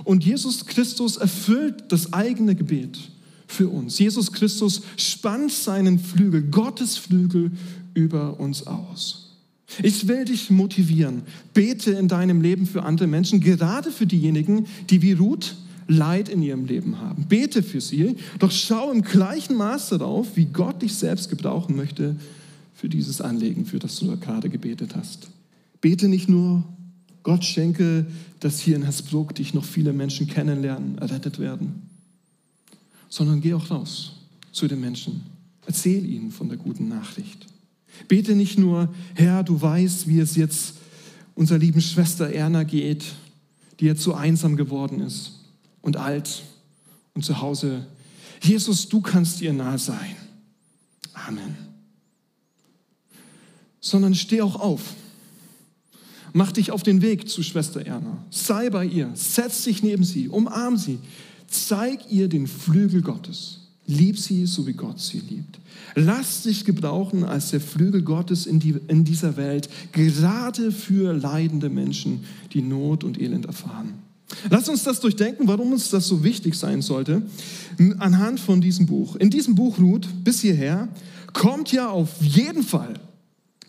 und 0.04 0.24
Jesus 0.24 0.66
Christus 0.66 1.16
erfüllt 1.16 1.84
das 1.88 2.12
eigene 2.12 2.54
Gebet 2.54 2.98
für 3.46 3.68
uns. 3.68 3.98
Jesus 3.98 4.32
Christus 4.32 4.82
spannt 4.96 5.52
seinen 5.52 5.98
Flügel, 5.98 6.42
Gottes 6.42 6.96
Flügel 6.96 7.50
über 7.94 8.38
uns 8.38 8.66
aus. 8.66 9.36
Ich 9.82 10.08
will 10.08 10.24
dich 10.24 10.50
motivieren. 10.50 11.22
Bete 11.52 11.92
in 11.92 12.08
deinem 12.08 12.40
Leben 12.40 12.66
für 12.66 12.84
andere 12.84 13.06
Menschen, 13.06 13.40
gerade 13.40 13.90
für 13.90 14.06
diejenigen, 14.06 14.66
die 14.90 15.02
wie 15.02 15.12
Ruth 15.12 15.56
Leid 15.90 16.28
in 16.28 16.42
ihrem 16.42 16.66
Leben 16.66 17.00
haben. 17.00 17.24
Bete 17.28 17.62
für 17.62 17.80
sie, 17.80 18.16
doch 18.38 18.50
schau 18.50 18.92
im 18.92 19.02
gleichen 19.02 19.56
Maß 19.56 19.88
darauf, 19.90 20.36
wie 20.36 20.44
Gott 20.44 20.82
dich 20.82 20.94
selbst 20.94 21.30
gebrauchen 21.30 21.76
möchte 21.76 22.16
für 22.74 22.90
dieses 22.90 23.22
Anliegen, 23.22 23.64
für 23.64 23.78
das 23.78 23.98
du 23.98 24.14
gerade 24.18 24.50
gebetet 24.50 24.94
hast. 24.94 25.28
Bete 25.80 26.08
nicht 26.08 26.28
nur 26.28 26.64
Gott 27.22 27.44
schenke, 27.44 28.06
dass 28.40 28.60
hier 28.60 28.76
in 28.76 28.82
Hersbruck 28.82 29.34
dich 29.34 29.54
noch 29.54 29.64
viele 29.64 29.92
Menschen 29.92 30.26
kennenlernen, 30.26 30.98
errettet 30.98 31.38
werden. 31.38 31.88
Sondern 33.08 33.40
geh 33.40 33.54
auch 33.54 33.70
raus 33.70 34.12
zu 34.52 34.68
den 34.68 34.80
Menschen. 34.80 35.22
Erzähl 35.66 36.04
ihnen 36.06 36.30
von 36.30 36.48
der 36.48 36.58
guten 36.58 36.88
Nachricht. 36.88 37.46
Bete 38.06 38.34
nicht 38.34 38.58
nur, 38.58 38.94
Herr, 39.14 39.42
du 39.42 39.60
weißt, 39.60 40.08
wie 40.08 40.20
es 40.20 40.36
jetzt 40.36 40.74
unserer 41.34 41.58
lieben 41.58 41.80
Schwester 41.80 42.30
Erna 42.30 42.62
geht, 42.62 43.04
die 43.80 43.86
jetzt 43.86 44.02
so 44.02 44.14
einsam 44.14 44.56
geworden 44.56 45.00
ist 45.00 45.32
und 45.82 45.96
alt 45.96 46.42
und 47.14 47.24
zu 47.24 47.40
Hause. 47.40 47.86
Jesus, 48.42 48.88
du 48.88 49.00
kannst 49.00 49.40
ihr 49.40 49.52
nahe 49.52 49.78
sein. 49.78 50.16
Amen. 51.12 51.56
Sondern 53.80 54.14
steh 54.14 54.40
auch 54.40 54.56
auf 54.56 54.94
Mach 56.32 56.52
dich 56.52 56.70
auf 56.70 56.82
den 56.82 57.02
Weg 57.02 57.28
zu 57.28 57.42
Schwester 57.42 57.84
Erna. 57.84 58.24
Sei 58.30 58.70
bei 58.70 58.84
ihr. 58.84 59.10
Setz 59.14 59.64
dich 59.64 59.82
neben 59.82 60.04
sie. 60.04 60.28
Umarm 60.28 60.76
sie. 60.76 60.98
Zeig 61.46 62.10
ihr 62.10 62.28
den 62.28 62.46
Flügel 62.46 63.02
Gottes. 63.02 63.60
Lieb 63.86 64.18
sie, 64.18 64.44
so 64.44 64.66
wie 64.66 64.74
Gott 64.74 65.00
sie 65.00 65.20
liebt. 65.20 65.58
Lass 65.94 66.42
dich 66.42 66.66
gebrauchen 66.66 67.24
als 67.24 67.50
der 67.50 67.60
Flügel 67.60 68.02
Gottes 68.02 68.44
in, 68.44 68.60
die, 68.60 68.74
in 68.88 69.04
dieser 69.04 69.36
Welt, 69.38 69.70
gerade 69.92 70.72
für 70.72 71.14
leidende 71.14 71.70
Menschen, 71.70 72.24
die 72.52 72.60
Not 72.60 73.02
und 73.02 73.18
Elend 73.18 73.46
erfahren. 73.46 73.94
Lass 74.50 74.68
uns 74.68 74.84
das 74.84 75.00
durchdenken, 75.00 75.48
warum 75.48 75.72
uns 75.72 75.88
das 75.88 76.06
so 76.06 76.22
wichtig 76.22 76.54
sein 76.54 76.82
sollte, 76.82 77.22
anhand 77.98 78.40
von 78.40 78.60
diesem 78.60 78.84
Buch. 78.84 79.16
In 79.16 79.30
diesem 79.30 79.54
Buch, 79.54 79.78
Ruth, 79.78 80.06
bis 80.22 80.40
hierher, 80.40 80.88
kommt 81.32 81.72
ja 81.72 81.88
auf 81.88 82.10
jeden 82.20 82.62
Fall 82.62 82.94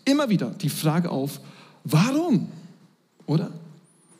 immer 0.04 0.28
wieder 0.28 0.50
die 0.50 0.68
Frage 0.68 1.10
auf, 1.10 1.40
Warum? 1.84 2.48
Oder? 3.26 3.50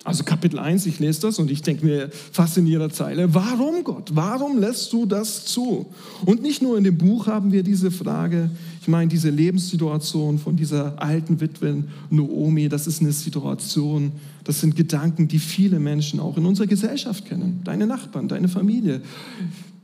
Also 0.02 0.24
Kapitel 0.24 0.58
1, 0.58 0.86
ich 0.86 0.98
lese 0.98 1.20
das 1.20 1.38
und 1.38 1.50
ich 1.50 1.60
denke 1.60 1.84
mir 1.84 2.08
fast 2.10 2.56
in 2.56 2.66
jeder 2.66 2.88
Zeile, 2.88 3.34
warum 3.34 3.84
Gott? 3.84 4.10
Warum 4.14 4.58
lässt 4.58 4.90
du 4.94 5.04
das 5.04 5.44
zu? 5.44 5.86
Und 6.24 6.40
nicht 6.40 6.62
nur 6.62 6.78
in 6.78 6.84
dem 6.84 6.96
Buch 6.96 7.26
haben 7.26 7.52
wir 7.52 7.62
diese 7.62 7.90
Frage, 7.90 8.50
ich 8.80 8.88
meine 8.88 9.08
diese 9.08 9.28
Lebenssituation 9.28 10.38
von 10.38 10.56
dieser 10.56 11.00
alten 11.02 11.38
Witwe 11.38 11.84
Noomi, 12.08 12.70
das 12.70 12.86
ist 12.86 13.02
eine 13.02 13.12
Situation, 13.12 14.12
das 14.44 14.60
sind 14.60 14.74
Gedanken, 14.74 15.28
die 15.28 15.38
viele 15.38 15.78
Menschen 15.78 16.18
auch 16.18 16.38
in 16.38 16.46
unserer 16.46 16.66
Gesellschaft 16.66 17.26
kennen. 17.26 17.60
Deine 17.64 17.86
Nachbarn, 17.86 18.26
deine 18.26 18.48
Familie. 18.48 19.02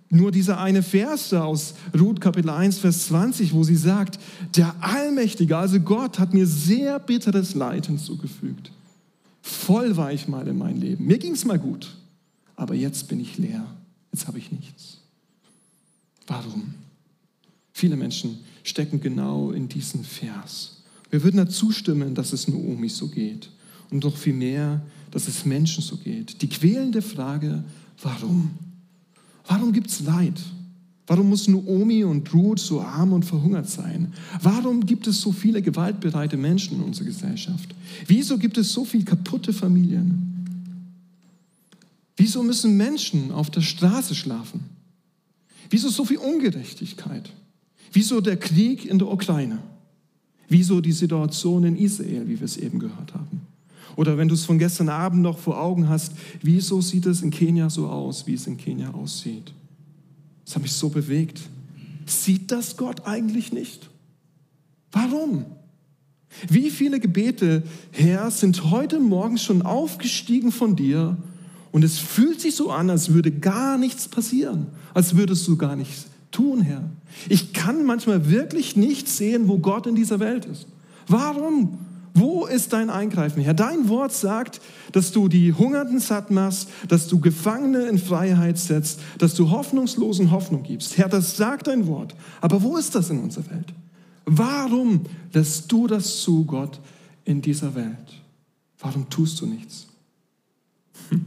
Nur 0.08 0.30
dieser 0.30 0.60
eine 0.60 0.82
Vers 0.82 1.32
aus 1.32 1.74
Ruth 1.98 2.20
Kapitel 2.20 2.50
1, 2.50 2.78
Vers 2.78 3.06
20, 3.06 3.52
wo 3.52 3.64
sie 3.64 3.76
sagt, 3.76 4.20
der 4.54 4.74
Allmächtige, 4.80 5.56
also 5.56 5.80
Gott, 5.80 6.18
hat 6.18 6.32
mir 6.32 6.46
sehr 6.46 6.98
bitteres 7.00 7.54
Leid 7.54 7.86
hinzugefügt. 7.86 8.70
Voll 9.42 9.96
war 9.96 10.12
ich 10.12 10.28
mal 10.28 10.46
in 10.46 10.58
meinem 10.58 10.80
Leben. 10.80 11.06
Mir 11.06 11.18
ging 11.18 11.32
es 11.32 11.44
mal 11.44 11.58
gut, 11.58 11.96
aber 12.54 12.74
jetzt 12.74 13.08
bin 13.08 13.20
ich 13.20 13.36
leer. 13.38 13.66
Jetzt 14.12 14.28
habe 14.28 14.38
ich 14.38 14.52
nichts. 14.52 14.98
Warum? 16.26 16.74
Viele 17.72 17.96
Menschen 17.96 18.38
stecken 18.62 19.00
genau 19.00 19.50
in 19.50 19.68
diesen 19.68 20.04
Vers. 20.04 20.82
Wir 21.10 21.22
würden 21.22 21.36
dazu 21.36 21.72
stimmen, 21.72 22.14
dass 22.14 22.32
es 22.32 22.48
nur 22.48 22.76
mich 22.76 22.94
so 22.94 23.08
geht. 23.08 23.50
Und 23.90 24.02
doch 24.02 24.16
viel 24.16 24.32
mehr, 24.34 24.80
dass 25.10 25.28
es 25.28 25.44
Menschen 25.44 25.82
so 25.82 25.96
geht. 25.96 26.42
Die 26.42 26.48
quälende 26.48 27.02
Frage, 27.02 27.62
warum? 28.02 28.50
Warum 29.48 29.72
gibt 29.72 29.88
es 29.90 30.00
Leid? 30.00 30.40
Warum 31.06 31.28
muss 31.28 31.46
Naomi 31.46 32.02
und 32.02 32.32
Ruth 32.34 32.58
so 32.58 32.80
arm 32.80 33.12
und 33.12 33.24
verhungert 33.24 33.68
sein? 33.68 34.12
Warum 34.42 34.84
gibt 34.84 35.06
es 35.06 35.20
so 35.20 35.30
viele 35.30 35.62
gewaltbereite 35.62 36.36
Menschen 36.36 36.78
in 36.78 36.82
unserer 36.82 37.06
Gesellschaft? 37.06 37.74
Wieso 38.06 38.38
gibt 38.38 38.58
es 38.58 38.72
so 38.72 38.84
viele 38.84 39.04
kaputte 39.04 39.52
Familien? 39.52 40.32
Wieso 42.16 42.42
müssen 42.42 42.76
Menschen 42.76 43.30
auf 43.30 43.50
der 43.50 43.60
Straße 43.60 44.14
schlafen? 44.14 44.64
Wieso 45.70 45.90
so 45.90 46.04
viel 46.04 46.18
Ungerechtigkeit? 46.18 47.30
Wieso 47.92 48.20
der 48.20 48.36
Krieg 48.36 48.84
in 48.84 48.98
der 48.98 49.08
Ukraine? 49.08 49.58
Wieso 50.48 50.80
die 50.80 50.92
Situation 50.92 51.64
in 51.64 51.76
Israel, 51.76 52.26
wie 52.26 52.38
wir 52.38 52.44
es 52.44 52.56
eben 52.56 52.78
gehört 52.78 53.14
haben? 53.14 53.45
Oder 53.96 54.18
wenn 54.18 54.28
du 54.28 54.34
es 54.34 54.44
von 54.44 54.58
gestern 54.58 54.90
Abend 54.90 55.22
noch 55.22 55.38
vor 55.38 55.60
Augen 55.60 55.88
hast, 55.88 56.12
wieso 56.42 56.80
sieht 56.80 57.06
es 57.06 57.22
in 57.22 57.30
Kenia 57.30 57.70
so 57.70 57.88
aus, 57.88 58.26
wie 58.26 58.34
es 58.34 58.46
in 58.46 58.58
Kenia 58.58 58.92
aussieht? 58.92 59.52
Das 60.44 60.54
hat 60.54 60.62
mich 60.62 60.72
so 60.72 60.90
bewegt. 60.90 61.40
Sieht 62.04 62.52
das 62.52 62.76
Gott 62.76 63.06
eigentlich 63.06 63.52
nicht? 63.52 63.88
Warum? 64.92 65.46
Wie 66.48 66.70
viele 66.70 67.00
Gebete, 67.00 67.62
Herr, 67.90 68.30
sind 68.30 68.70
heute 68.70 69.00
Morgen 69.00 69.38
schon 69.38 69.62
aufgestiegen 69.62 70.52
von 70.52 70.76
dir 70.76 71.16
und 71.72 71.82
es 71.82 71.98
fühlt 71.98 72.40
sich 72.40 72.54
so 72.54 72.70
an, 72.70 72.90
als 72.90 73.12
würde 73.12 73.30
gar 73.32 73.78
nichts 73.78 74.08
passieren, 74.08 74.66
als 74.94 75.16
würdest 75.16 75.48
du 75.48 75.56
gar 75.56 75.76
nichts 75.76 76.06
tun, 76.30 76.60
Herr. 76.60 76.88
Ich 77.28 77.54
kann 77.54 77.84
manchmal 77.86 78.30
wirklich 78.30 78.76
nicht 78.76 79.08
sehen, 79.08 79.48
wo 79.48 79.58
Gott 79.58 79.86
in 79.86 79.94
dieser 79.94 80.20
Welt 80.20 80.44
ist. 80.44 80.66
Warum? 81.08 81.78
Wo 82.18 82.46
ist 82.46 82.72
dein 82.72 82.88
Eingreifen, 82.88 83.42
Herr? 83.42 83.52
Dein 83.52 83.90
Wort 83.90 84.10
sagt, 84.10 84.62
dass 84.90 85.12
du 85.12 85.28
die 85.28 85.52
Hungernden 85.52 86.00
satt 86.00 86.30
machst, 86.30 86.70
dass 86.88 87.08
du 87.08 87.20
Gefangene 87.20 87.88
in 87.88 87.98
Freiheit 87.98 88.56
setzt, 88.56 89.00
dass 89.18 89.34
du 89.34 89.50
Hoffnungslosen 89.50 90.30
Hoffnung 90.30 90.62
gibst. 90.62 90.96
Herr, 90.96 91.10
das 91.10 91.36
sagt 91.36 91.66
dein 91.66 91.86
Wort. 91.86 92.14
Aber 92.40 92.62
wo 92.62 92.78
ist 92.78 92.94
das 92.94 93.10
in 93.10 93.18
unserer 93.18 93.50
Welt? 93.50 93.74
Warum 94.24 95.02
lässt 95.34 95.70
du 95.70 95.86
das 95.86 96.22
zu, 96.22 96.46
Gott, 96.46 96.80
in 97.26 97.42
dieser 97.42 97.74
Welt? 97.74 98.22
Warum 98.78 99.10
tust 99.10 99.38
du 99.42 99.46
nichts? 99.46 99.86
Hm. 101.10 101.26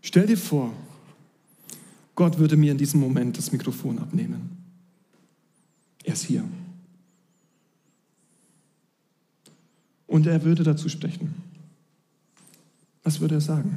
Stell 0.00 0.26
dir 0.26 0.38
vor, 0.38 0.72
Gott 2.14 2.38
würde 2.38 2.56
mir 2.56 2.72
in 2.72 2.78
diesem 2.78 2.98
Moment 2.98 3.36
das 3.36 3.52
Mikrofon 3.52 3.98
abnehmen. 3.98 4.55
Er 6.06 6.12
ist 6.12 6.22
hier. 6.22 6.44
Und 10.06 10.26
er 10.26 10.44
würde 10.44 10.62
dazu 10.62 10.88
sprechen. 10.88 11.34
Was 13.02 13.20
würde 13.20 13.34
er 13.34 13.40
sagen? 13.40 13.76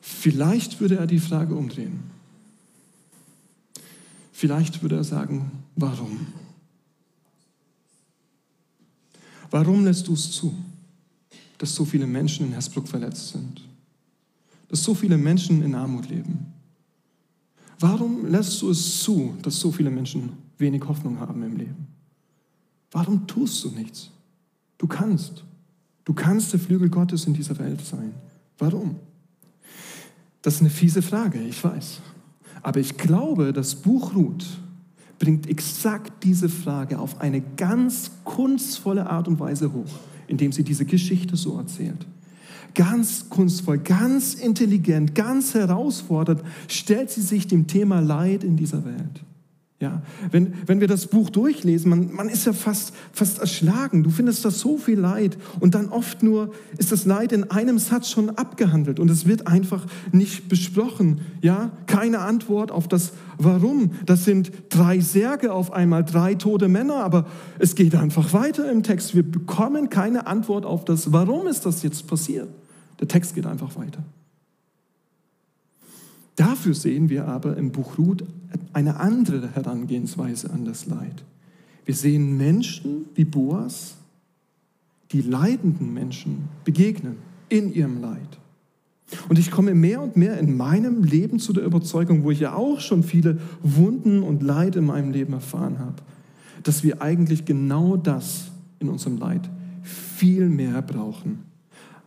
Vielleicht 0.00 0.80
würde 0.80 0.96
er 0.96 1.08
die 1.08 1.18
Frage 1.18 1.56
umdrehen. 1.56 2.04
Vielleicht 4.32 4.80
würde 4.80 4.96
er 4.96 5.04
sagen, 5.04 5.50
warum? 5.74 6.28
Warum 9.50 9.84
lässt 9.84 10.06
du 10.06 10.14
es 10.14 10.30
zu, 10.30 10.54
dass 11.58 11.74
so 11.74 11.84
viele 11.84 12.06
Menschen 12.06 12.46
in 12.46 12.52
Hersbruck 12.52 12.86
verletzt 12.86 13.30
sind? 13.30 13.60
Dass 14.68 14.84
so 14.84 14.94
viele 14.94 15.18
Menschen 15.18 15.62
in 15.62 15.74
Armut 15.74 16.08
leben? 16.08 16.61
Warum 17.82 18.26
lässt 18.26 18.62
du 18.62 18.70
es 18.70 19.02
zu, 19.02 19.34
dass 19.42 19.58
so 19.58 19.72
viele 19.72 19.90
Menschen 19.90 20.34
wenig 20.56 20.84
Hoffnung 20.86 21.18
haben 21.18 21.42
im 21.42 21.56
Leben? 21.56 21.88
Warum 22.92 23.26
tust 23.26 23.64
du 23.64 23.70
nichts? 23.70 24.08
Du 24.78 24.86
kannst. 24.86 25.42
Du 26.04 26.14
kannst 26.14 26.52
der 26.52 26.60
Flügel 26.60 26.88
Gottes 26.88 27.26
in 27.26 27.34
dieser 27.34 27.58
Welt 27.58 27.84
sein. 27.84 28.14
Warum? 28.56 29.00
Das 30.42 30.54
ist 30.54 30.60
eine 30.60 30.70
fiese 30.70 31.02
Frage, 31.02 31.40
ich 31.40 31.62
weiß. 31.62 31.98
Aber 32.62 32.78
ich 32.78 32.96
glaube, 32.96 33.52
das 33.52 33.74
Buch 33.74 34.14
Ruth 34.14 34.46
bringt 35.18 35.48
exakt 35.48 36.22
diese 36.22 36.48
Frage 36.48 37.00
auf 37.00 37.20
eine 37.20 37.40
ganz 37.40 38.12
kunstvolle 38.22 39.10
Art 39.10 39.26
und 39.26 39.40
Weise 39.40 39.72
hoch, 39.72 39.98
indem 40.28 40.52
sie 40.52 40.62
diese 40.62 40.84
Geschichte 40.84 41.36
so 41.36 41.58
erzählt 41.58 42.06
ganz 42.74 43.28
kunstvoll, 43.28 43.78
ganz 43.78 44.34
intelligent, 44.34 45.14
ganz 45.14 45.54
herausfordernd 45.54 46.42
stellt 46.68 47.10
sie 47.10 47.22
sich 47.22 47.46
dem 47.46 47.66
Thema 47.66 48.00
Leid 48.00 48.44
in 48.44 48.56
dieser 48.56 48.84
Welt. 48.84 49.22
Ja, 49.82 50.00
wenn, 50.30 50.54
wenn 50.66 50.78
wir 50.78 50.86
das 50.86 51.08
Buch 51.08 51.28
durchlesen, 51.28 51.90
man, 51.90 52.14
man 52.14 52.28
ist 52.28 52.46
ja 52.46 52.52
fast, 52.52 52.94
fast 53.10 53.40
erschlagen. 53.40 54.04
Du 54.04 54.10
findest 54.10 54.44
da 54.44 54.52
so 54.52 54.78
viel 54.78 54.96
Leid 54.96 55.36
und 55.58 55.74
dann 55.74 55.88
oft 55.88 56.22
nur 56.22 56.52
ist 56.78 56.92
das 56.92 57.04
Leid 57.04 57.32
in 57.32 57.50
einem 57.50 57.80
Satz 57.80 58.08
schon 58.08 58.30
abgehandelt 58.30 59.00
und 59.00 59.10
es 59.10 59.26
wird 59.26 59.48
einfach 59.48 59.84
nicht 60.12 60.48
besprochen. 60.48 61.22
Ja, 61.40 61.72
keine 61.88 62.20
Antwort 62.20 62.70
auf 62.70 62.86
das 62.86 63.12
Warum. 63.38 63.90
Das 64.06 64.24
sind 64.24 64.52
drei 64.68 65.00
Särge 65.00 65.52
auf 65.52 65.72
einmal, 65.72 66.04
drei 66.04 66.36
tote 66.36 66.68
Männer, 66.68 66.98
aber 66.98 67.26
es 67.58 67.74
geht 67.74 67.96
einfach 67.96 68.32
weiter 68.32 68.70
im 68.70 68.84
Text. 68.84 69.16
Wir 69.16 69.24
bekommen 69.24 69.90
keine 69.90 70.28
Antwort 70.28 70.64
auf 70.64 70.84
das 70.84 71.12
Warum 71.12 71.48
ist 71.48 71.66
das 71.66 71.82
jetzt 71.82 72.06
passiert. 72.06 72.48
Der 73.02 73.08
Text 73.08 73.34
geht 73.34 73.46
einfach 73.46 73.74
weiter. 73.74 74.04
Dafür 76.36 76.72
sehen 76.72 77.08
wir 77.08 77.26
aber 77.26 77.56
im 77.56 77.72
Buch 77.72 77.98
Ruth 77.98 78.24
eine 78.72 79.00
andere 79.00 79.52
Herangehensweise 79.56 80.50
an 80.50 80.64
das 80.64 80.86
Leid. 80.86 81.24
Wir 81.84 81.96
sehen 81.96 82.36
Menschen 82.38 83.06
wie 83.16 83.24
Boas, 83.24 83.96
die 85.10 85.20
leidenden 85.20 85.92
Menschen 85.92 86.48
begegnen 86.64 87.16
in 87.48 87.74
ihrem 87.74 88.00
Leid. 88.00 88.38
Und 89.28 89.36
ich 89.36 89.50
komme 89.50 89.74
mehr 89.74 90.00
und 90.00 90.16
mehr 90.16 90.38
in 90.38 90.56
meinem 90.56 91.02
Leben 91.02 91.40
zu 91.40 91.52
der 91.52 91.64
Überzeugung, 91.64 92.22
wo 92.22 92.30
ich 92.30 92.38
ja 92.38 92.54
auch 92.54 92.78
schon 92.78 93.02
viele 93.02 93.40
Wunden 93.62 94.22
und 94.22 94.44
Leid 94.44 94.76
in 94.76 94.86
meinem 94.86 95.10
Leben 95.10 95.32
erfahren 95.32 95.80
habe, 95.80 95.96
dass 96.62 96.84
wir 96.84 97.02
eigentlich 97.02 97.46
genau 97.46 97.96
das 97.96 98.52
in 98.78 98.88
unserem 98.88 99.18
Leid 99.18 99.50
viel 99.82 100.48
mehr 100.48 100.80
brauchen 100.82 101.51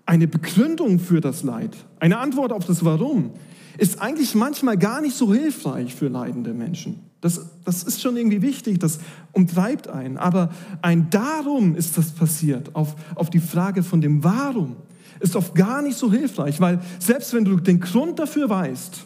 eine 0.05 0.27
Begründung 0.27 0.99
für 0.99 1.21
das 1.21 1.43
Leid, 1.43 1.75
eine 1.99 2.19
Antwort 2.19 2.51
auf 2.51 2.65
das 2.65 2.85
Warum, 2.85 3.31
ist 3.77 4.01
eigentlich 4.01 4.35
manchmal 4.35 4.77
gar 4.77 5.01
nicht 5.01 5.15
so 5.15 5.33
hilfreich 5.33 5.95
für 5.95 6.07
leidende 6.07 6.53
Menschen. 6.53 6.99
Das, 7.21 7.41
das 7.65 7.83
ist 7.83 8.01
schon 8.01 8.15
irgendwie 8.17 8.41
wichtig, 8.41 8.79
das 8.79 8.99
umtreibt 9.31 9.87
einen. 9.87 10.17
Aber 10.17 10.51
ein 10.81 11.09
Darum 11.09 11.75
ist 11.75 11.97
das 11.97 12.11
passiert, 12.11 12.75
auf, 12.75 12.95
auf 13.15 13.29
die 13.29 13.39
Frage 13.39 13.83
von 13.83 13.99
dem 13.99 14.23
Warum, 14.23 14.75
ist 15.19 15.35
oft 15.35 15.55
gar 15.55 15.81
nicht 15.81 15.97
so 15.97 16.11
hilfreich, 16.11 16.59
weil 16.59 16.79
selbst 16.99 17.33
wenn 17.33 17.45
du 17.45 17.57
den 17.57 17.79
Grund 17.79 18.19
dafür 18.19 18.49
weißt, 18.49 19.05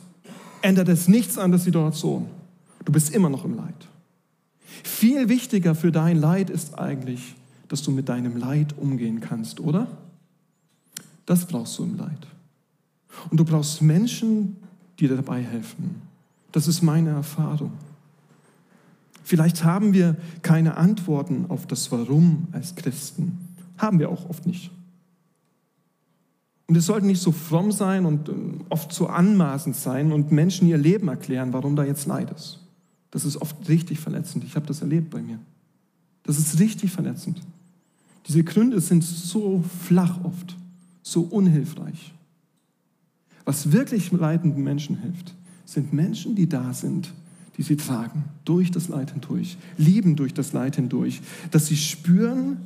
ändert 0.62 0.90
es 0.90 1.08
nichts 1.08 1.38
an 1.38 1.52
der 1.52 1.60
Situation. 1.60 2.28
Du 2.84 2.92
bist 2.92 3.14
immer 3.14 3.30
noch 3.30 3.46
im 3.46 3.56
Leid. 3.56 3.88
Viel 4.84 5.30
wichtiger 5.30 5.76
für 5.76 5.92
dein 5.92 6.18
Leid 6.18 6.50
ist 6.50 6.78
eigentlich, 6.78 7.36
dass 7.68 7.84
du 7.84 7.92
mit 7.92 8.10
deinem 8.10 8.38
Leid 8.38 8.76
umgehen 8.78 9.20
kannst, 9.22 9.60
oder? 9.60 9.88
Das 11.30 11.46
brauchst 11.46 11.78
du 11.78 11.84
im 11.84 11.96
Leid. 11.96 12.26
Und 13.30 13.40
du 13.40 13.46
brauchst 13.46 13.84
Menschen, 13.84 14.56
die 14.98 15.08
dir 15.08 15.16
dabei 15.16 15.44
helfen. 15.44 16.02
Das 16.52 16.68
ist 16.68 16.82
meine 16.82 17.12
Erfahrung. 17.12 17.72
Vielleicht 19.24 19.64
haben 19.64 19.94
wir 19.94 20.18
keine 20.42 20.76
Antworten 20.76 21.46
auf 21.50 21.68
das 21.68 21.92
Warum 21.92 22.48
als 22.52 22.74
Christen. 22.74 23.38
Haben 23.78 24.00
wir 24.00 24.10
auch 24.10 24.28
oft 24.28 24.48
nicht. 24.48 24.72
Und 26.66 26.74
wir 26.74 26.82
sollten 26.82 27.06
nicht 27.06 27.22
so 27.22 27.32
fromm 27.32 27.72
sein 27.72 28.08
und 28.08 28.28
ähm, 28.28 28.62
oft 28.70 28.92
so 28.92 29.06
anmaßend 29.06 29.76
sein 29.76 30.12
und 30.12 30.32
Menschen 30.32 30.68
ihr 30.68 30.80
Leben 30.80 31.10
erklären, 31.10 31.54
warum 31.54 31.76
da 31.76 31.84
jetzt 31.84 32.08
Leid 32.08 32.32
ist. 32.32 32.60
Das 33.12 33.24
ist 33.24 33.38
oft 33.38 33.70
richtig 33.70 34.00
verletzend. 34.00 34.46
Ich 34.46 34.56
habe 34.56 34.66
das 34.66 34.82
erlebt 34.82 35.12
bei 35.12 35.22
mir. 35.22 35.38
Das 36.24 36.40
ist 36.40 36.60
richtig 36.60 36.92
verletzend. 36.92 37.40
Diese 38.28 38.44
Gründe 38.44 38.82
sind 38.82 39.04
so 39.04 39.64
flach 39.86 40.24
oft 40.24 40.56
so 41.12 41.22
unhilfreich. 41.22 42.14
Was 43.46 43.72
wirklich 43.72 44.12
leidenden 44.12 44.64
Menschen 44.64 44.98
hilft, 45.02 45.34
sind 45.66 45.94
Menschen, 45.94 46.36
die 46.36 46.48
da 46.48 46.74
sind, 46.74 47.14
die 47.58 47.64
sie 47.64 47.78
tragen, 47.78 48.26
durch 48.46 48.72
das 48.72 48.88
Leid 48.88 49.12
hindurch, 49.12 49.58
lieben 49.78 50.16
durch 50.16 50.34
das 50.34 50.54
Leid 50.54 50.76
hindurch, 50.76 51.22
dass 51.52 51.68
sie 51.68 51.78
spüren, 51.78 52.58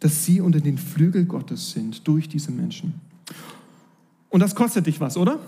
dass 0.00 0.24
sie 0.24 0.40
unter 0.40 0.60
den 0.60 0.78
Flügel 0.78 1.24
Gottes 1.24 1.72
sind, 1.72 2.06
durch 2.06 2.28
diese 2.28 2.52
Menschen. 2.52 2.94
Und 4.30 4.40
das 4.40 4.54
kostet 4.54 4.86
dich 4.86 5.00
was, 5.00 5.16
oder? 5.16 5.40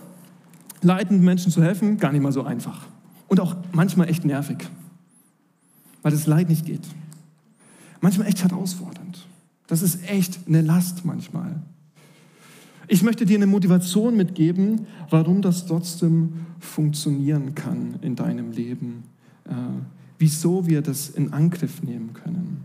Leidenden 0.82 1.24
Menschen 1.24 1.52
zu 1.52 1.62
helfen, 1.62 1.98
gar 1.98 2.12
nicht 2.12 2.22
mal 2.22 2.32
so 2.32 2.42
einfach. 2.42 2.86
Und 3.28 3.40
auch 3.40 3.54
manchmal 3.72 4.08
echt 4.08 4.24
nervig, 4.24 4.68
weil 6.02 6.10
das 6.10 6.26
Leid 6.26 6.48
nicht 6.48 6.64
geht. 6.64 6.82
Manchmal 8.00 8.26
echt 8.26 8.42
herausfordernd. 8.42 9.26
Das 9.66 9.82
ist 9.82 10.02
echt 10.08 10.40
eine 10.48 10.62
Last 10.62 11.04
manchmal. 11.04 11.62
Ich 12.92 13.04
möchte 13.04 13.24
dir 13.24 13.36
eine 13.36 13.46
Motivation 13.46 14.16
mitgeben, 14.16 14.88
warum 15.10 15.42
das 15.42 15.64
trotzdem 15.64 16.32
funktionieren 16.58 17.54
kann 17.54 18.00
in 18.02 18.16
deinem 18.16 18.50
Leben, 18.50 19.04
äh, 19.44 19.52
wieso 20.18 20.66
wir 20.66 20.82
das 20.82 21.08
in 21.08 21.32
Angriff 21.32 21.84
nehmen 21.84 22.14
können. 22.14 22.64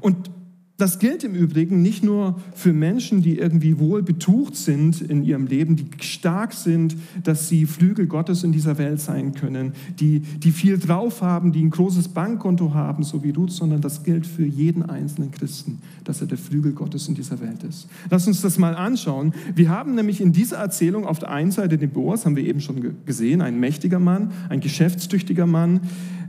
Und 0.00 0.30
das 0.78 1.00
gilt 1.00 1.24
im 1.24 1.34
Übrigen 1.34 1.82
nicht 1.82 2.04
nur 2.04 2.40
für 2.54 2.72
Menschen, 2.72 3.20
die 3.20 3.36
irgendwie 3.36 3.80
wohl 3.80 4.04
betucht 4.04 4.54
sind 4.54 5.00
in 5.00 5.24
ihrem 5.24 5.48
Leben, 5.48 5.74
die 5.74 5.86
stark 6.00 6.52
sind, 6.52 6.96
dass 7.24 7.48
sie 7.48 7.66
Flügel 7.66 8.06
Gottes 8.06 8.44
in 8.44 8.52
dieser 8.52 8.78
Welt 8.78 9.00
sein 9.00 9.34
können, 9.34 9.72
die, 9.98 10.20
die 10.20 10.52
viel 10.52 10.78
drauf 10.78 11.20
haben, 11.20 11.50
die 11.50 11.64
ein 11.64 11.70
großes 11.70 12.08
Bankkonto 12.08 12.74
haben, 12.74 13.02
so 13.02 13.24
wie 13.24 13.30
Ruth, 13.30 13.50
sondern 13.50 13.80
das 13.80 14.04
gilt 14.04 14.24
für 14.24 14.46
jeden 14.46 14.88
einzelnen 14.88 15.32
Christen, 15.32 15.80
dass 16.04 16.20
er 16.20 16.28
der 16.28 16.38
Flügel 16.38 16.72
Gottes 16.72 17.08
in 17.08 17.16
dieser 17.16 17.40
Welt 17.40 17.64
ist. 17.64 17.88
Lass 18.08 18.28
uns 18.28 18.40
das 18.40 18.56
mal 18.56 18.76
anschauen. 18.76 19.34
Wir 19.56 19.70
haben 19.70 19.96
nämlich 19.96 20.20
in 20.20 20.30
dieser 20.30 20.58
Erzählung 20.58 21.06
auf 21.06 21.18
der 21.18 21.32
einen 21.32 21.50
Seite 21.50 21.76
den 21.76 21.90
Boas, 21.90 22.24
haben 22.24 22.36
wir 22.36 22.44
eben 22.44 22.60
schon 22.60 22.94
gesehen, 23.04 23.42
ein 23.42 23.58
mächtiger 23.58 23.98
Mann, 23.98 24.30
ein 24.48 24.60
geschäftstüchtiger 24.60 25.46
Mann, 25.46 25.80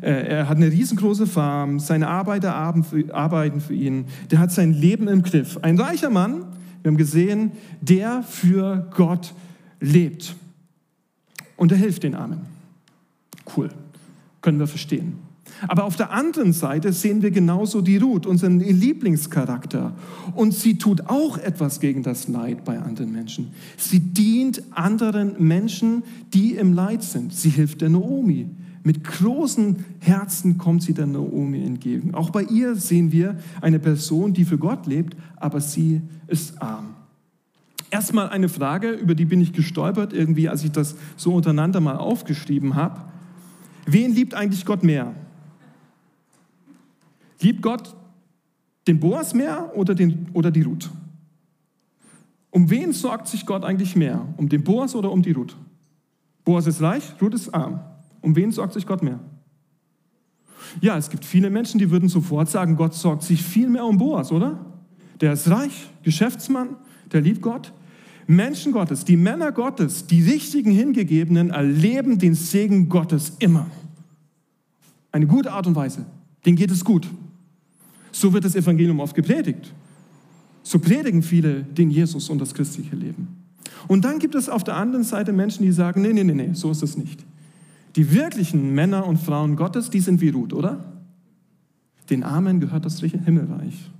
er 0.02 0.48
hat 0.48 0.58
eine 0.58 0.72
riesengroße 0.72 1.28
Farm, 1.28 1.80
seine 1.80 2.08
Arbeiter 2.08 2.56
arbeiten 2.56 3.62
für 3.62 3.74
ihn, 3.74 4.06
der 4.32 4.40
hat 4.40 4.52
sein 4.52 4.74
Leben 4.74 5.08
im 5.08 5.24
Griff. 5.24 5.58
Ein 5.62 5.80
reicher 5.80 6.10
Mann, 6.10 6.46
wir 6.82 6.92
haben 6.92 6.98
gesehen, 6.98 7.52
der 7.82 8.24
für 8.24 8.90
Gott 8.96 9.34
lebt. 9.80 10.36
Und 11.58 11.72
er 11.72 11.78
hilft 11.78 12.04
den 12.04 12.16
Armen. 12.16 12.42
Cool, 13.56 13.70
können 14.42 14.60
wir 14.60 14.68
verstehen. 14.68 15.30
Aber 15.68 15.84
auf 15.84 15.96
der 15.96 16.12
anderen 16.12 16.54
Seite 16.54 16.94
sehen 16.94 17.22
wir 17.22 17.32
genauso 17.32 17.82
die 17.82 17.98
Ruth, 17.98 18.26
unseren 18.26 18.60
Lieblingscharakter. 18.60 19.94
Und 20.36 20.54
sie 20.54 20.78
tut 20.78 21.08
auch 21.08 21.38
etwas 21.38 21.80
gegen 21.80 22.04
das 22.04 22.28
Leid 22.28 22.64
bei 22.64 22.80
anderen 22.80 23.12
Menschen. 23.12 23.52
Sie 23.76 24.00
dient 24.00 24.64
anderen 24.72 25.36
Menschen, 25.46 26.04
die 26.34 26.56
im 26.56 26.74
Leid 26.74 27.04
sind. 27.04 27.34
Sie 27.34 27.50
hilft 27.50 27.82
der 27.82 27.90
Naomi. 27.90 28.48
Mit 28.84 29.04
großem 29.04 29.78
Herzen 30.00 30.58
kommt 30.58 30.84
sie 30.84 30.94
der 30.94 31.06
Naomi 31.06 31.63
entgegen. 31.63 32.13
Auch 32.13 32.30
bei 32.30 32.44
ihr 32.44 32.76
sehen 32.76 33.12
wir 33.12 33.38
eine 33.62 33.80
Person, 33.80 34.34
die 34.34 34.46
für 34.46 34.58
Gott 34.58 34.88
lebt, 34.88 35.18
aber 35.36 35.60
sie 35.60 36.02
ist 36.28 36.62
arm. 36.62 36.96
Erstmal 37.92 38.30
eine 38.30 38.50
Frage, 38.50 38.92
über 38.92 39.15
die 39.15 39.26
bin 39.26 39.42
ich 39.42 39.52
gestolpert, 39.52 40.13
irgendwie, 40.13 40.48
als 40.48 40.63
ich 40.63 40.72
das 40.72 40.96
so 41.18 41.34
untereinander 41.34 41.82
mal 41.82 41.98
aufgeschrieben 41.98 42.76
habe. 42.76 43.02
Wen 43.86 44.13
liebt 44.13 44.34
eigentlich 44.34 44.65
Gott 44.65 44.84
mehr? 44.84 45.13
Liebt 47.42 47.62
Gott 47.62 47.96
den 48.88 49.00
Boas 49.00 49.34
mehr 49.34 49.72
oder, 49.76 49.96
den, 49.96 50.28
oder 50.34 50.52
die 50.52 50.62
Ruth? 50.62 50.89
Um 52.52 52.70
wen 52.70 52.94
sorgt 52.94 53.28
sich 53.28 53.46
Gott 53.46 53.63
eigentlich 53.63 53.96
mehr? 53.96 54.28
Um 54.38 54.50
den 54.50 54.63
Boas 54.63 54.96
oder 54.96 55.12
um 55.12 55.22
die 55.22 55.32
Ruth? 55.32 55.56
Boas 56.44 56.68
ist 56.68 56.82
reich, 56.82 57.04
Ruth 57.22 57.34
ist 57.34 57.54
arm. 57.54 57.80
Um 58.22 58.36
wen 58.36 58.52
sorgt 58.52 58.74
sich 58.74 58.86
Gott 58.86 59.04
mehr? 59.04 59.20
Ja, 60.82 60.98
es 60.98 61.10
gibt 61.10 61.26
viele 61.26 61.50
Menschen, 61.50 61.80
die 61.80 61.90
würden 61.90 62.10
sofort 62.10 62.50
sagen, 62.50 62.76
Gott 62.76 62.94
sorgt 62.94 63.24
sich 63.24 63.42
viel 63.42 63.70
mehr 63.70 63.86
um 63.86 63.98
Boas, 63.98 64.32
oder? 64.32 64.66
Der 65.22 65.34
ist 65.34 65.50
reich, 65.50 65.90
Geschäftsmann, 66.04 66.76
der 67.12 67.22
liebt 67.22 67.42
Gott. 67.42 67.74
Menschen 68.28 68.74
Gottes, 68.74 69.06
die 69.06 69.18
Männer 69.18 69.52
Gottes, 69.52 70.06
die 70.06 70.22
richtigen 70.24 70.72
Hingegebenen 70.72 71.50
erleben 71.50 72.20
den 72.20 72.36
Segen 72.36 72.88
Gottes 72.88 73.34
immer. 73.40 73.66
Eine 75.12 75.26
gute 75.26 75.52
Art 75.52 75.66
und 75.66 75.76
Weise. 75.76 76.06
Denen 76.46 76.56
geht 76.56 76.72
es 76.72 76.86
gut. 76.86 77.08
So 78.12 78.32
wird 78.34 78.46
das 78.46 78.56
Evangelium 78.56 79.00
oft 79.00 79.16
gepredigt. 79.16 79.74
So 80.62 80.78
predigen 80.78 81.24
viele 81.24 81.64
den 81.64 81.90
Jesus 81.90 82.30
und 82.30 82.40
das 82.40 82.54
christliche 82.54 82.96
Leben. 82.96 83.28
Und 83.88 84.06
dann 84.06 84.20
gibt 84.20 84.36
es 84.36 84.50
auf 84.50 84.64
der 84.64 84.76
anderen 84.76 85.04
Seite 85.04 85.34
Menschen, 85.34 85.64
die 85.64 85.72
sagen, 85.72 86.02
nee, 86.02 86.14
nee, 86.14 86.24
nee, 86.24 86.34
nee, 86.34 86.54
so 86.54 86.70
ist 86.70 86.84
es 86.84 86.98
nicht. 86.98 87.26
Die 87.95 88.13
wirklichen 88.13 88.73
Männer 88.73 89.06
und 89.08 89.17
Frauen 89.17 89.56
Gottes, 89.56 89.89
die 89.89 89.99
sind 89.99 90.21
wie 90.21 90.30
Ruth, 90.30 90.54
oder? 90.54 90.86
Den 92.10 92.23
Armen 92.23 92.60
gehört 92.60 92.86
das 92.86 92.99
Himmelreich. 92.99 93.91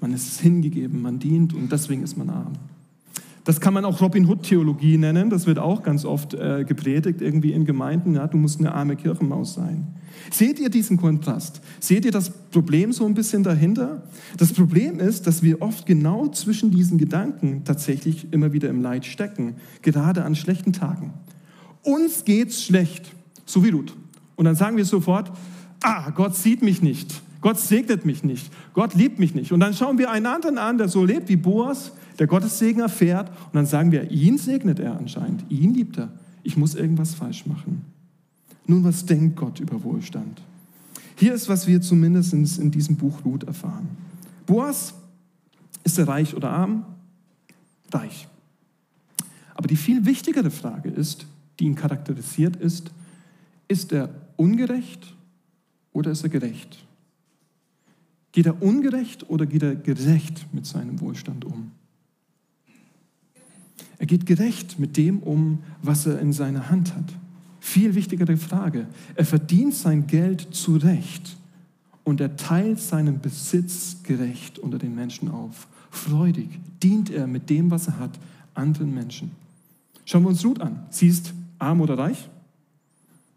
Man 0.00 0.12
ist 0.12 0.40
hingegeben, 0.40 1.02
man 1.02 1.18
dient 1.18 1.52
und 1.52 1.70
deswegen 1.70 2.02
ist 2.02 2.16
man 2.16 2.30
arm. 2.30 2.52
Das 3.44 3.60
kann 3.60 3.74
man 3.74 3.84
auch 3.84 4.00
Robin 4.00 4.26
Hood-Theologie 4.26 4.98
nennen. 4.98 5.30
Das 5.30 5.46
wird 5.46 5.58
auch 5.58 5.82
ganz 5.82 6.04
oft 6.04 6.34
äh, 6.34 6.64
gepredigt, 6.64 7.20
irgendwie 7.20 7.52
in 7.52 7.64
Gemeinden. 7.64 8.14
Ja, 8.14 8.26
du 8.26 8.36
musst 8.36 8.60
eine 8.60 8.74
arme 8.74 8.96
Kirchenmaus 8.96 9.54
sein. 9.54 9.88
Seht 10.30 10.58
ihr 10.60 10.68
diesen 10.68 10.98
Kontrast? 10.98 11.60
Seht 11.80 12.04
ihr 12.04 12.12
das 12.12 12.30
Problem 12.30 12.92
so 12.92 13.06
ein 13.06 13.14
bisschen 13.14 13.42
dahinter? 13.42 14.02
Das 14.36 14.52
Problem 14.52 15.00
ist, 15.00 15.26
dass 15.26 15.42
wir 15.42 15.62
oft 15.62 15.86
genau 15.86 16.28
zwischen 16.28 16.70
diesen 16.70 16.98
Gedanken 16.98 17.62
tatsächlich 17.64 18.32
immer 18.32 18.52
wieder 18.52 18.68
im 18.68 18.82
Leid 18.82 19.06
stecken, 19.06 19.56
gerade 19.82 20.24
an 20.24 20.34
schlechten 20.34 20.72
Tagen. 20.72 21.14
Uns 21.82 22.24
geht's 22.24 22.62
schlecht, 22.62 23.14
so 23.46 23.64
wie 23.64 23.70
Ruth. 23.70 23.94
Und 24.36 24.44
dann 24.44 24.54
sagen 24.54 24.76
wir 24.76 24.84
sofort, 24.84 25.30
ah, 25.82 26.10
Gott 26.10 26.36
sieht 26.36 26.62
mich 26.62 26.82
nicht. 26.82 27.22
Gott 27.40 27.58
segnet 27.58 28.04
mich 28.04 28.22
nicht. 28.22 28.52
Gott 28.74 28.94
liebt 28.94 29.18
mich 29.18 29.34
nicht. 29.34 29.52
Und 29.52 29.60
dann 29.60 29.74
schauen 29.74 29.98
wir 29.98 30.10
einen 30.10 30.26
anderen 30.26 30.58
an, 30.58 30.78
der 30.78 30.88
so 30.88 31.04
lebt 31.04 31.28
wie 31.28 31.36
Boas, 31.36 31.92
der 32.18 32.26
Gottes 32.26 32.58
Segen 32.58 32.80
erfährt. 32.80 33.28
Und 33.28 33.54
dann 33.54 33.66
sagen 33.66 33.92
wir, 33.92 34.10
ihn 34.10 34.36
segnet 34.36 34.78
er 34.78 34.98
anscheinend. 34.98 35.44
Ihn 35.50 35.72
liebt 35.72 35.98
er. 35.98 36.10
Ich 36.42 36.56
muss 36.56 36.74
irgendwas 36.74 37.14
falsch 37.14 37.46
machen. 37.46 37.84
Nun, 38.66 38.84
was 38.84 39.06
denkt 39.06 39.36
Gott 39.36 39.58
über 39.60 39.82
Wohlstand? 39.82 40.42
Hier 41.16 41.34
ist, 41.34 41.48
was 41.48 41.66
wir 41.66 41.80
zumindest 41.80 42.32
in 42.32 42.70
diesem 42.70 42.96
Buch 42.96 43.24
Ruth 43.24 43.44
erfahren. 43.44 43.88
Boas, 44.46 44.94
ist 45.84 45.98
er 45.98 46.08
reich 46.08 46.34
oder 46.34 46.50
arm? 46.50 46.84
Reich. 47.92 48.28
Aber 49.54 49.66
die 49.68 49.76
viel 49.76 50.06
wichtigere 50.06 50.50
Frage 50.50 50.88
ist, 50.88 51.26
die 51.60 51.66
ihn 51.66 51.74
charakterisiert, 51.74 52.56
ist, 52.56 52.90
ist 53.68 53.92
er 53.92 54.08
ungerecht 54.36 55.14
oder 55.92 56.10
ist 56.10 56.22
er 56.22 56.30
gerecht? 56.30 56.84
Geht 58.32 58.46
er 58.46 58.62
ungerecht 58.62 59.28
oder 59.28 59.46
geht 59.46 59.62
er 59.62 59.74
gerecht 59.74 60.46
mit 60.52 60.66
seinem 60.66 61.00
Wohlstand 61.00 61.44
um? 61.44 61.72
Er 63.98 64.06
geht 64.06 64.24
gerecht 64.24 64.78
mit 64.78 64.96
dem 64.96 65.18
um, 65.18 65.58
was 65.82 66.06
er 66.06 66.18
in 66.20 66.32
seiner 66.32 66.70
Hand 66.70 66.94
hat. 66.94 67.12
Viel 67.60 67.94
wichtigere 67.94 68.36
Frage. 68.38 68.86
Er 69.14 69.26
verdient 69.26 69.74
sein 69.74 70.06
Geld 70.06 70.48
zurecht 70.52 71.36
und 72.04 72.20
er 72.20 72.36
teilt 72.36 72.80
seinen 72.80 73.20
Besitz 73.20 74.02
gerecht 74.02 74.58
unter 74.58 74.78
den 74.78 74.94
Menschen 74.94 75.28
auf. 75.28 75.68
Freudig 75.90 76.48
dient 76.82 77.10
er 77.10 77.26
mit 77.26 77.50
dem, 77.50 77.70
was 77.70 77.88
er 77.88 77.98
hat, 77.98 78.18
anderen 78.54 78.94
Menschen. 78.94 79.32
Schauen 80.06 80.22
wir 80.22 80.30
uns 80.30 80.44
Ruth 80.44 80.60
an. 80.60 80.86
Sie 80.90 81.08
ist 81.08 81.34
arm 81.60 81.80
oder 81.80 81.98
reich? 81.98 82.28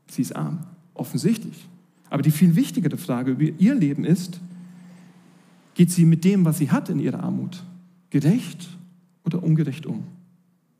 Sie 0.07 0.21
ist 0.21 0.35
arm, 0.35 0.59
offensichtlich. 0.93 1.67
Aber 2.09 2.21
die 2.21 2.31
viel 2.31 2.55
wichtigere 2.55 2.97
Frage 2.97 3.31
über 3.31 3.43
ihr 3.43 3.75
Leben 3.75 4.05
ist, 4.05 4.39
Geht 5.75 5.91
sie 5.91 6.05
mit 6.05 6.23
dem, 6.23 6.45
was 6.45 6.59
sie 6.59 6.71
hat 6.71 6.89
in 6.89 6.99
ihrer 6.99 7.23
Armut, 7.23 7.63
gerecht 8.09 8.69
oder 9.25 9.41
ungerecht 9.43 9.85
um? 9.85 10.03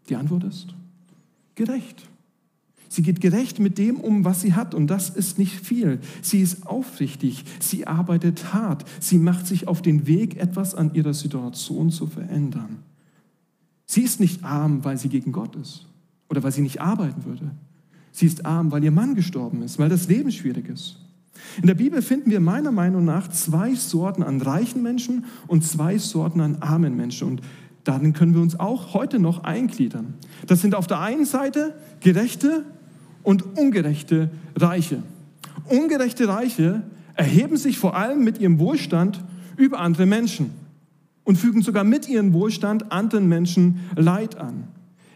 Die 0.10 0.16
Antwort 0.16 0.44
ist 0.44 0.76
gerecht. 1.56 2.08
Sie 2.90 3.02
geht 3.02 3.22
gerecht 3.22 3.58
mit 3.58 3.80
dem 3.80 4.00
um, 4.00 4.24
was 4.24 4.42
sie 4.42 4.54
hat, 4.54 4.76
und 4.76 4.86
das 4.88 5.10
ist 5.10 5.40
nicht 5.40 5.54
viel. 5.54 6.00
Sie 6.22 6.42
ist 6.42 6.68
aufrichtig, 6.68 7.44
sie 7.60 7.88
arbeitet 7.88 8.54
hart, 8.54 8.86
sie 9.00 9.18
macht 9.18 9.48
sich 9.48 9.68
auf 9.68 9.82
den 9.82 10.06
Weg, 10.06 10.38
etwas 10.38 10.76
an 10.76 10.94
ihrer 10.94 11.16
Situation 11.16 11.90
zu 11.90 12.06
verändern. 12.06 12.80
Sie 13.86 14.02
ist 14.02 14.20
nicht 14.20 14.44
arm, 14.44 14.84
weil 14.84 14.98
sie 14.98 15.10
gegen 15.10 15.32
Gott 15.32 15.56
ist 15.56 15.88
oder 16.34 16.42
weil 16.42 16.52
sie 16.52 16.62
nicht 16.62 16.82
arbeiten 16.82 17.26
würde. 17.26 17.52
Sie 18.12 18.26
ist 18.26 18.44
arm, 18.44 18.72
weil 18.72 18.84
ihr 18.84 18.90
Mann 18.90 19.14
gestorben 19.14 19.62
ist, 19.62 19.78
weil 19.78 19.90
das 19.90 20.08
Leben 20.08 20.32
schwierig 20.32 20.68
ist. 20.68 20.98
In 21.62 21.68
der 21.68 21.76
Bibel 21.76 22.02
finden 22.02 22.32
wir 22.32 22.40
meiner 22.40 22.72
Meinung 22.72 23.06
nach 23.06 23.28
zwei 23.28 23.76
Sorten 23.76 24.24
an 24.24 24.42
reichen 24.42 24.82
Menschen 24.82 25.26
und 25.46 25.64
zwei 25.64 26.00
Sorten 26.00 26.42
an 26.42 26.58
armen 26.62 26.96
Menschen. 26.96 27.28
Und 27.28 27.42
darin 27.84 28.14
können 28.14 28.34
wir 28.34 28.42
uns 28.42 28.60
auch 28.60 28.96
heute 28.96 29.20
noch 29.20 29.44
eingliedern. 29.44 30.16
Das 30.48 30.62
sind 30.62 30.74
auf 30.74 30.88
der 30.88 31.02
einen 31.02 31.26
Seite 31.26 31.76
gerechte 32.00 32.66
und 33.22 33.56
ungerechte 33.56 34.32
Reiche. 34.56 35.04
Ungerechte 35.70 36.28
Reiche 36.28 36.82
erheben 37.14 37.58
sich 37.58 37.78
vor 37.78 37.96
allem 37.96 38.24
mit 38.24 38.40
ihrem 38.40 38.58
Wohlstand 38.58 39.24
über 39.56 39.80
andere 39.80 40.08
Menschen 40.08 40.50
und 41.26 41.38
fügen 41.38 41.62
sogar 41.62 41.84
mit 41.84 42.10
ihrem 42.10 42.34
Wohlstand 42.34 42.92
anderen 42.92 43.30
Menschen 43.30 43.82
Leid 43.96 44.36
an. 44.36 44.68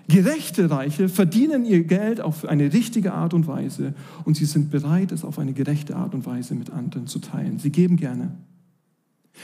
Gerechte 0.10 0.70
Reiche 0.70 1.10
verdienen 1.10 1.66
ihr 1.66 1.84
Geld 1.84 2.22
auf 2.22 2.46
eine 2.46 2.72
richtige 2.72 3.14
Art 3.14 3.34
und 3.34 3.46
Weise 3.46 3.94
und 4.24 4.38
sie 4.38 4.46
sind 4.46 4.72
bereit, 4.72 5.12
es 5.12 5.26
auf 5.26 5.38
eine 5.38 5.52
gerechte 5.52 5.98
Art 5.98 6.14
und 6.14 6.26
Weise 6.26 6.56
mit 6.56 6.70
anderen 6.70 7.08
zu 7.08 7.20
teilen. 7.20 7.60
Sie 7.60 7.72
geben 7.72 7.98
gerne. 7.98 8.32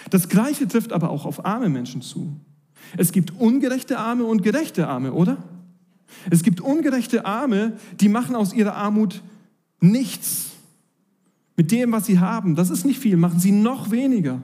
Das 0.10 0.30
Gleiche 0.30 0.68
trifft 0.68 0.94
aber 0.94 1.10
auch 1.10 1.26
auf 1.26 1.46
arme 1.46 1.70
Menschen 1.70 2.02
zu. 2.02 2.38
Es 2.98 3.12
gibt 3.12 3.32
ungerechte 3.40 4.00
Arme 4.00 4.24
und 4.24 4.42
gerechte 4.42 4.88
Arme, 4.88 5.14
oder? 5.14 5.38
Es 6.30 6.44
gibt 6.44 6.62
ungerechte 6.62 7.26
Arme, 7.26 7.74
die 8.00 8.10
machen 8.10 8.36
aus 8.36 8.54
ihrer 8.54 8.76
Armut 8.76 9.22
nichts. 9.82 10.52
Mit 11.58 11.72
dem, 11.72 11.92
was 11.92 12.06
sie 12.06 12.20
haben, 12.20 12.56
das 12.56 12.70
ist 12.70 12.86
nicht 12.86 13.00
viel, 13.00 13.18
machen 13.18 13.40
sie 13.40 13.52
noch 13.52 13.92
weniger. 13.92 14.42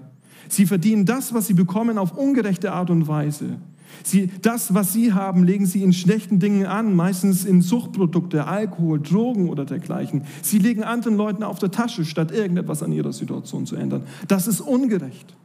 Sie 0.47 0.65
verdienen 0.65 1.05
das, 1.05 1.33
was 1.33 1.47
sie 1.47 1.53
bekommen, 1.53 1.97
auf 1.97 2.17
ungerechte 2.17 2.71
Art 2.71 2.89
und 2.89 3.07
Weise. 3.07 3.57
Sie, 4.03 4.29
das, 4.41 4.73
was 4.73 4.93
sie 4.93 5.13
haben, 5.13 5.43
legen 5.43 5.65
sie 5.65 5.83
in 5.83 5.93
schlechten 5.93 6.39
Dingen 6.39 6.65
an, 6.65 6.95
meistens 6.95 7.45
in 7.45 7.61
Suchtprodukte, 7.61 8.45
Alkohol, 8.45 8.99
Drogen 8.99 9.49
oder 9.49 9.65
dergleichen. 9.65 10.23
Sie 10.41 10.59
legen 10.59 10.83
anderen 10.83 11.17
Leuten 11.17 11.43
auf 11.43 11.59
der 11.59 11.71
Tasche, 11.71 12.05
statt 12.05 12.31
irgendetwas 12.31 12.83
an 12.83 12.91
ihrer 12.91 13.13
Situation 13.13 13.65
zu 13.65 13.75
ändern. 13.75 14.03
Das 14.27 14.47
ist 14.47 14.61
ungerecht. 14.61 15.35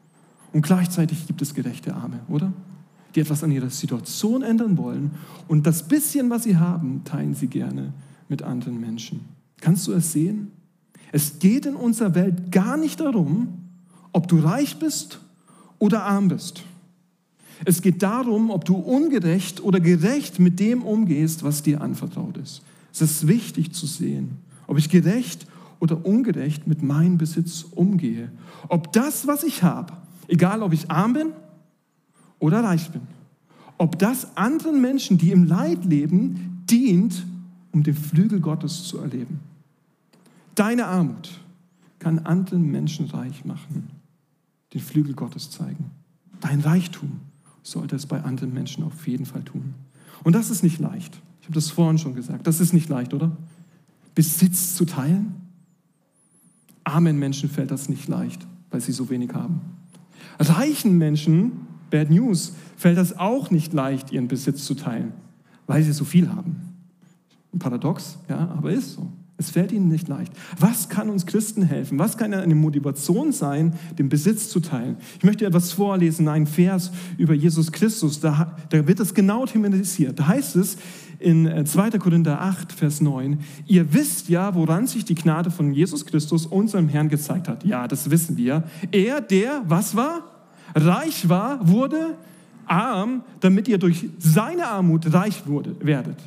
Und 0.52 0.62
gleichzeitig 0.62 1.26
gibt 1.26 1.42
es 1.42 1.52
gerechte 1.52 1.94
Arme, 1.94 2.20
oder? 2.28 2.52
Die 3.14 3.20
etwas 3.20 3.44
an 3.44 3.50
ihrer 3.50 3.70
Situation 3.70 4.42
ändern 4.42 4.76
wollen 4.78 5.12
und 5.48 5.66
das 5.66 5.86
bisschen, 5.86 6.30
was 6.30 6.44
sie 6.44 6.56
haben, 6.56 7.02
teilen 7.04 7.34
sie 7.34 7.48
gerne 7.48 7.92
mit 8.28 8.42
anderen 8.42 8.80
Menschen. 8.80 9.20
Kannst 9.60 9.86
du 9.86 9.92
es 9.92 10.12
sehen? 10.12 10.52
Es 11.12 11.38
geht 11.38 11.66
in 11.66 11.76
unserer 11.76 12.14
Welt 12.14 12.50
gar 12.50 12.76
nicht 12.76 13.00
darum, 13.00 13.48
ob 14.12 14.28
du 14.28 14.38
reich 14.38 14.78
bist 14.78 15.20
oder 15.78 16.04
arm 16.04 16.28
bist. 16.28 16.62
Es 17.64 17.82
geht 17.82 18.02
darum, 18.02 18.50
ob 18.50 18.64
du 18.64 18.74
ungerecht 18.74 19.62
oder 19.62 19.80
gerecht 19.80 20.38
mit 20.38 20.60
dem 20.60 20.82
umgehst, 20.82 21.42
was 21.42 21.62
dir 21.62 21.80
anvertraut 21.80 22.36
ist. 22.36 22.62
Es 22.92 23.00
ist 23.00 23.26
wichtig 23.26 23.72
zu 23.72 23.86
sehen, 23.86 24.38
ob 24.66 24.78
ich 24.78 24.88
gerecht 24.88 25.46
oder 25.80 26.04
ungerecht 26.04 26.66
mit 26.66 26.82
meinem 26.82 27.18
Besitz 27.18 27.64
umgehe. 27.70 28.30
Ob 28.68 28.92
das, 28.92 29.26
was 29.26 29.42
ich 29.44 29.62
habe, 29.62 29.92
egal 30.28 30.62
ob 30.62 30.72
ich 30.72 30.90
arm 30.90 31.14
bin 31.14 31.32
oder 32.38 32.62
reich 32.62 32.90
bin, 32.90 33.02
ob 33.78 33.98
das 33.98 34.36
anderen 34.36 34.80
Menschen, 34.80 35.18
die 35.18 35.32
im 35.32 35.44
Leid 35.44 35.84
leben, 35.84 36.62
dient, 36.70 37.26
um 37.72 37.82
den 37.82 37.94
Flügel 37.94 38.40
Gottes 38.40 38.84
zu 38.84 38.98
erleben. 38.98 39.40
Deine 40.54 40.86
Armut, 40.86 41.40
kann 41.98 42.20
anderen 42.20 42.70
Menschen 42.70 43.06
reich 43.06 43.44
machen, 43.44 43.88
den 44.74 44.80
Flügel 44.80 45.14
Gottes 45.14 45.50
zeigen. 45.50 45.90
Dein 46.40 46.60
Reichtum 46.60 47.20
sollte 47.64 47.96
es 47.96 48.06
bei 48.06 48.22
anderen 48.22 48.54
Menschen 48.54 48.84
auf 48.84 49.08
jeden 49.08 49.26
Fall 49.26 49.42
tun. 49.42 49.74
Und 50.22 50.34
das 50.34 50.50
ist 50.50 50.62
nicht 50.62 50.78
leicht. 50.78 51.20
Ich 51.40 51.46
habe 51.46 51.54
das 51.54 51.70
vorhin 51.70 51.98
schon 51.98 52.14
gesagt. 52.14 52.46
Das 52.46 52.60
ist 52.60 52.72
nicht 52.72 52.88
leicht, 52.88 53.12
oder? 53.12 53.36
Besitz 54.14 54.76
zu 54.76 54.84
teilen? 54.84 55.34
Armen 56.84 57.18
Menschen 57.18 57.48
fällt 57.48 57.70
das 57.70 57.88
nicht 57.88 58.06
leicht, 58.06 58.46
weil 58.70 58.80
sie 58.80 58.92
so 58.92 59.10
wenig 59.10 59.32
haben. 59.34 59.60
Reichen 60.38 60.98
Menschen, 60.98 61.66
Bad 61.90 62.10
News, 62.10 62.54
fällt 62.76 62.98
das 62.98 63.18
auch 63.18 63.50
nicht 63.50 63.72
leicht, 63.72 64.12
ihren 64.12 64.28
Besitz 64.28 64.64
zu 64.64 64.74
teilen, 64.74 65.12
weil 65.66 65.82
sie 65.82 65.92
so 65.92 66.04
viel 66.04 66.28
haben. 66.28 66.56
Ein 67.52 67.58
Paradox, 67.58 68.18
ja, 68.28 68.48
aber 68.50 68.72
ist 68.72 68.94
so. 68.94 69.10
Es 69.36 69.50
fällt 69.50 69.72
ihnen 69.72 69.88
nicht 69.88 70.06
leicht. 70.06 70.32
Was 70.60 70.88
kann 70.88 71.10
uns 71.10 71.26
Christen 71.26 71.62
helfen? 71.62 71.98
Was 71.98 72.16
kann 72.16 72.32
eine 72.32 72.54
Motivation 72.54 73.32
sein, 73.32 73.74
den 73.98 74.08
Besitz 74.08 74.48
zu 74.48 74.60
teilen? 74.60 74.96
Ich 75.18 75.24
möchte 75.24 75.44
etwas 75.44 75.72
vorlesen, 75.72 76.28
einen 76.28 76.46
Vers 76.46 76.92
über 77.18 77.34
Jesus 77.34 77.72
Christus. 77.72 78.20
Da, 78.20 78.56
da 78.68 78.86
wird 78.86 79.00
es 79.00 79.12
genau 79.12 79.44
thematisiert. 79.44 80.20
Da 80.20 80.28
heißt 80.28 80.54
es 80.54 80.76
in 81.18 81.66
2. 81.66 81.88
Äh, 81.88 81.98
Korinther 81.98 82.40
8, 82.40 82.72
Vers 82.72 83.00
9, 83.00 83.40
ihr 83.66 83.92
wisst 83.92 84.28
ja, 84.28 84.54
woran 84.54 84.86
sich 84.86 85.04
die 85.04 85.16
Gnade 85.16 85.50
von 85.50 85.72
Jesus 85.72 86.06
Christus, 86.06 86.46
unserem 86.46 86.88
Herrn, 86.88 87.08
gezeigt 87.08 87.48
hat. 87.48 87.64
Ja, 87.64 87.88
das 87.88 88.10
wissen 88.10 88.36
wir. 88.36 88.62
Er, 88.92 89.20
der, 89.20 89.62
was 89.66 89.96
war? 89.96 90.30
Reich 90.76 91.28
war, 91.28 91.66
wurde 91.68 92.16
arm, 92.66 93.22
damit 93.40 93.68
ihr 93.68 93.78
durch 93.78 94.08
seine 94.18 94.66
Armut 94.68 95.12
reich 95.12 95.46
wurde, 95.46 95.76
werdet. 95.80 96.18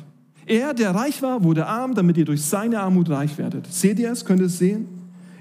Er, 0.48 0.72
der 0.72 0.94
reich 0.94 1.20
war, 1.20 1.44
wurde 1.44 1.66
arm, 1.66 1.94
damit 1.94 2.16
ihr 2.16 2.24
durch 2.24 2.42
seine 2.42 2.80
Armut 2.80 3.10
reich 3.10 3.36
werdet. 3.36 3.66
Seht 3.70 3.98
ihr 3.98 4.10
es? 4.10 4.24
Könnt 4.24 4.40
ihr 4.40 4.46
es 4.46 4.58
sehen? 4.58 4.88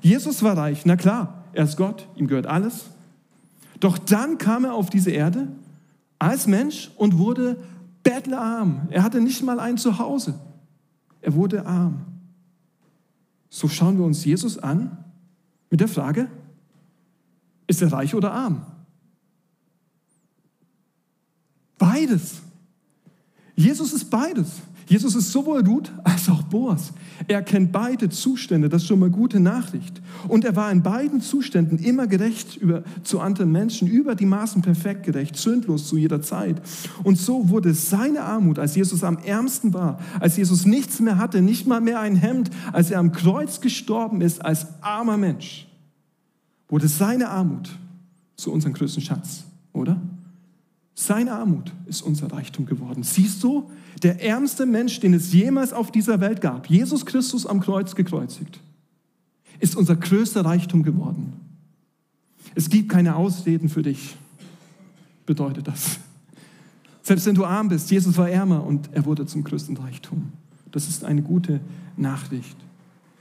Jesus 0.01 0.43
war 0.43 0.57
reich, 0.57 0.85
na 0.85 0.97
klar, 0.97 1.45
er 1.53 1.63
ist 1.63 1.77
Gott, 1.77 2.07
ihm 2.15 2.27
gehört 2.27 2.45
alles. 2.45 2.85
Doch 3.79 3.97
dann 3.97 4.37
kam 4.37 4.65
er 4.65 4.73
auf 4.73 4.89
diese 4.89 5.11
Erde 5.11 5.47
als 6.19 6.45
Mensch 6.45 6.91
und 6.97 7.17
wurde 7.17 7.57
bettlerarm. 8.03 8.87
Er 8.91 9.03
hatte 9.03 9.21
nicht 9.21 9.43
mal 9.43 9.59
ein 9.59 9.77
Zuhause. 9.77 10.39
Er 11.21 11.33
wurde 11.33 11.65
arm. 11.65 12.01
So 13.49 13.69
schauen 13.69 13.97
wir 13.97 14.05
uns 14.05 14.25
Jesus 14.25 14.57
an 14.57 15.05
mit 15.69 15.79
der 15.79 15.87
Frage, 15.87 16.29
ist 17.65 17.81
er 17.81 17.93
reich 17.93 18.13
oder 18.13 18.33
arm? 18.33 18.65
Beides. 21.77 22.41
Jesus 23.55 23.93
ist 23.93 24.09
beides. 24.09 24.47
Jesus 24.87 25.15
ist 25.15 25.33
sowohl 25.33 25.67
Ruth 25.67 25.91
als 26.05 26.29
auch 26.29 26.43
Boas. 26.43 26.93
Er 27.27 27.41
kennt 27.41 27.73
beide 27.73 28.09
Zustände, 28.09 28.69
das 28.69 28.83
ist 28.83 28.87
schon 28.87 28.99
mal 28.99 29.09
gute 29.09 29.39
Nachricht. 29.41 30.01
Und 30.29 30.45
er 30.45 30.55
war 30.55 30.71
in 30.71 30.81
beiden 30.81 31.19
Zuständen 31.19 31.77
immer 31.77 32.07
gerecht 32.07 32.55
über, 32.55 32.83
zu 33.03 33.19
anderen 33.19 33.51
Menschen, 33.51 33.89
über 33.89 34.15
die 34.15 34.25
Maßen 34.25 34.61
perfekt 34.61 35.03
gerecht, 35.03 35.35
sündlos 35.35 35.87
zu 35.87 35.97
jeder 35.97 36.21
Zeit. 36.21 36.61
Und 37.03 37.17
so 37.17 37.49
wurde 37.49 37.73
seine 37.73 38.21
Armut, 38.21 38.59
als 38.59 38.75
Jesus 38.75 39.03
am 39.03 39.17
ärmsten 39.17 39.73
war, 39.73 39.99
als 40.21 40.37
Jesus 40.37 40.65
nichts 40.65 41.01
mehr 41.01 41.17
hatte, 41.17 41.41
nicht 41.41 41.67
mal 41.67 41.81
mehr 41.81 41.99
ein 41.99 42.15
Hemd, 42.15 42.49
als 42.71 42.89
er 42.89 42.99
am 42.99 43.11
Kreuz 43.11 43.59
gestorben 43.59 44.21
ist 44.21 44.43
als 44.43 44.67
armer 44.81 45.17
Mensch, 45.17 45.67
wurde 46.69 46.87
seine 46.87 47.27
Armut 47.27 47.69
zu 48.37 48.53
unserem 48.53 48.73
größten 48.73 49.01
Schatz, 49.01 49.43
oder? 49.73 49.99
Seine 50.99 51.33
Armut 51.33 51.71
ist 51.85 52.01
unser 52.01 52.31
Reichtum 52.31 52.65
geworden. 52.65 53.03
Siehst 53.03 53.43
du, 53.43 53.69
der 54.01 54.19
ärmste 54.19 54.65
Mensch, 54.65 54.99
den 54.99 55.13
es 55.13 55.31
jemals 55.31 55.71
auf 55.71 55.91
dieser 55.91 56.19
Welt 56.21 56.41
gab, 56.41 56.71
Jesus 56.71 57.05
Christus 57.05 57.45
am 57.45 57.59
Kreuz 57.59 57.93
gekreuzigt, 57.93 58.59
ist 59.59 59.75
unser 59.75 59.95
größter 59.95 60.43
Reichtum 60.43 60.81
geworden. 60.81 61.33
Es 62.55 62.67
gibt 62.67 62.89
keine 62.89 63.15
Ausreden 63.15 63.69
für 63.69 63.83
dich, 63.83 64.15
bedeutet 65.27 65.67
das. 65.67 65.99
Selbst 67.03 67.27
wenn 67.27 67.35
du 67.35 67.45
arm 67.45 67.69
bist, 67.69 67.91
Jesus 67.91 68.17
war 68.17 68.31
ärmer 68.31 68.65
und 68.65 68.89
er 68.91 69.05
wurde 69.05 69.27
zum 69.27 69.43
größten 69.43 69.77
Reichtum. 69.77 70.31
Das 70.71 70.87
ist 70.87 71.05
eine 71.05 71.21
gute 71.21 71.61
Nachricht. 71.95 72.57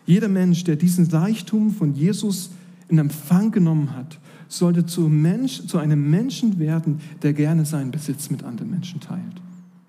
Jeder 0.06 0.28
Mensch, 0.28 0.64
der 0.64 0.76
diesen 0.76 1.10
Reichtum 1.10 1.74
von 1.74 1.94
Jesus 1.94 2.52
in 2.88 2.96
Empfang 2.96 3.50
genommen 3.50 3.94
hat, 3.94 4.18
sollte 4.48 4.86
zu, 4.86 5.02
Mensch, 5.02 5.66
zu 5.66 5.78
einem 5.78 6.10
Menschen 6.10 6.58
werden, 6.58 7.00
der 7.22 7.32
gerne 7.32 7.64
seinen 7.64 7.90
Besitz 7.90 8.30
mit 8.30 8.44
anderen 8.44 8.70
Menschen 8.70 9.00
teilt. 9.00 9.40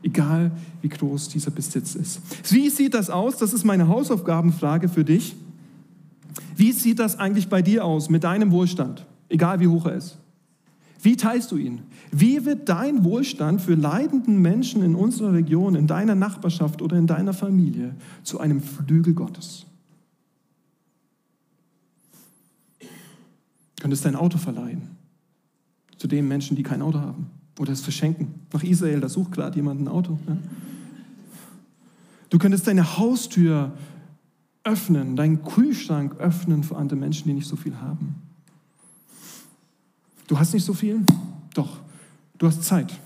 Egal 0.04 0.52
wie 0.82 0.90
groß 0.90 1.30
dieser 1.30 1.52
Besitz 1.52 1.96
ist. 1.96 2.22
Wie 2.52 2.70
sieht 2.70 2.94
das 2.94 3.10
aus? 3.10 3.38
Das 3.38 3.54
ist 3.54 3.66
meine 3.66 3.88
Hausaufgabenfrage 3.88 4.90
für 4.90 5.04
dich. 5.04 5.36
Wie 6.56 6.72
sieht 6.72 7.00
das 7.00 7.20
eigentlich 7.20 7.50
bei 7.50 7.62
dir 7.62 7.84
aus 7.84 8.10
mit 8.10 8.24
deinem 8.24 8.52
Wohlstand? 8.52 9.06
Egal 9.30 9.60
wie 9.60 9.68
hoch 9.68 9.86
er 9.86 9.96
ist. 9.96 10.18
Wie 11.02 11.16
teilst 11.16 11.52
du 11.52 11.58
ihn? 11.58 11.82
Wie 12.12 12.46
wird 12.46 12.70
dein 12.70 13.04
Wohlstand 13.04 13.62
für 13.62 13.76
leidenden 13.76 14.42
Menschen 14.42 14.84
in 14.84 14.96
unserer 14.96 15.34
Region, 15.34 15.76
in 15.76 15.88
deiner 15.88 16.16
Nachbarschaft 16.16 16.82
oder 16.82 16.98
in 16.98 17.08
deiner 17.08 17.34
Familie 17.34 17.96
zu 18.24 18.40
einem 18.40 18.62
Flügel 18.62 19.14
Gottes? 19.14 19.66
Könntest 23.80 24.06
dein 24.06 24.16
Auto 24.16 24.38
verleihen 24.38 24.98
zu 25.98 26.08
den 26.08 26.28
Menschen, 26.28 26.56
die 26.56 26.64
kein 26.64 26.82
Auto 26.82 27.00
haben. 27.00 27.28
Oder 27.60 27.74
es 27.74 27.82
verschenken. 27.82 28.36
Nach 28.54 28.64
Israel, 28.64 29.00
da 29.00 29.10
sucht 29.10 29.32
gerade 29.32 29.56
jemand 29.56 29.82
ein 29.82 29.88
Auto. 29.88 30.20
Ja? 30.28 30.38
Du 32.30 32.38
könntest 32.38 32.68
deine 32.68 32.98
Haustür 32.98 33.72
öffnen, 34.64 35.16
deinen 35.16 35.44
Kühlschrank 35.44 36.18
öffnen 36.20 36.64
für 36.64 36.76
andere 36.76 37.00
Menschen, 37.00 37.28
die 37.28 37.34
nicht 37.34 37.48
so 37.48 37.56
viel 37.56 37.78
haben. 37.78 38.16
Du 40.28 40.38
hast 40.38 40.54
nicht 40.54 40.66
so 40.66 40.74
viel? 40.74 41.02
Doch, 41.54 41.78
du 42.38 42.48
hast 42.48 42.64
Zeit. 42.64 43.00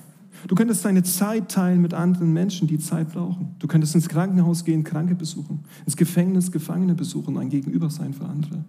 Du 0.47 0.55
könntest 0.55 0.83
deine 0.83 1.03
Zeit 1.03 1.51
teilen 1.51 1.81
mit 1.81 1.93
anderen 1.93 2.33
Menschen, 2.33 2.67
die 2.67 2.79
Zeit 2.79 3.13
brauchen. 3.13 3.55
Du 3.59 3.67
könntest 3.67 3.93
ins 3.93 4.09
Krankenhaus 4.09 4.65
gehen, 4.65 4.83
Kranke 4.83 5.13
besuchen, 5.13 5.63
ins 5.85 5.95
Gefängnis 5.95 6.51
Gefangene 6.51 6.95
besuchen, 6.95 7.37
ein 7.37 7.49
Gegenüber 7.49 7.91
sein 7.91 8.13
für 8.13 8.25
andere. 8.25 8.65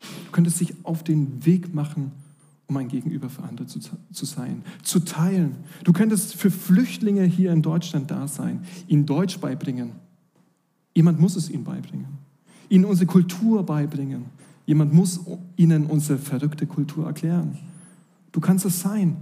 Du 0.00 0.32
könntest 0.32 0.60
dich 0.60 0.74
auf 0.82 1.02
den 1.02 1.44
Weg 1.44 1.74
machen, 1.74 2.12
um 2.66 2.76
ein 2.76 2.88
Gegenüber 2.88 3.30
für 3.30 3.42
andere 3.42 3.66
zu, 3.66 3.80
zu 3.80 4.24
sein, 4.24 4.62
zu 4.82 5.00
teilen. 5.00 5.56
Du 5.84 5.92
könntest 5.92 6.34
für 6.34 6.50
Flüchtlinge 6.50 7.24
hier 7.24 7.52
in 7.52 7.62
Deutschland 7.62 8.10
da 8.10 8.26
sein, 8.26 8.64
ihnen 8.88 9.06
Deutsch 9.06 9.38
beibringen. 9.38 9.92
Jemand 10.94 11.20
muss 11.20 11.36
es 11.36 11.50
ihnen 11.50 11.64
beibringen. 11.64 12.18
Ihnen 12.68 12.84
unsere 12.84 13.06
Kultur 13.06 13.64
beibringen. 13.64 14.26
Jemand 14.66 14.92
muss 14.92 15.20
ihnen 15.56 15.86
unsere 15.86 16.18
verrückte 16.18 16.66
Kultur 16.66 17.06
erklären. 17.06 17.56
Du 18.32 18.40
kannst 18.40 18.64
es 18.64 18.80
sein. 18.80 19.16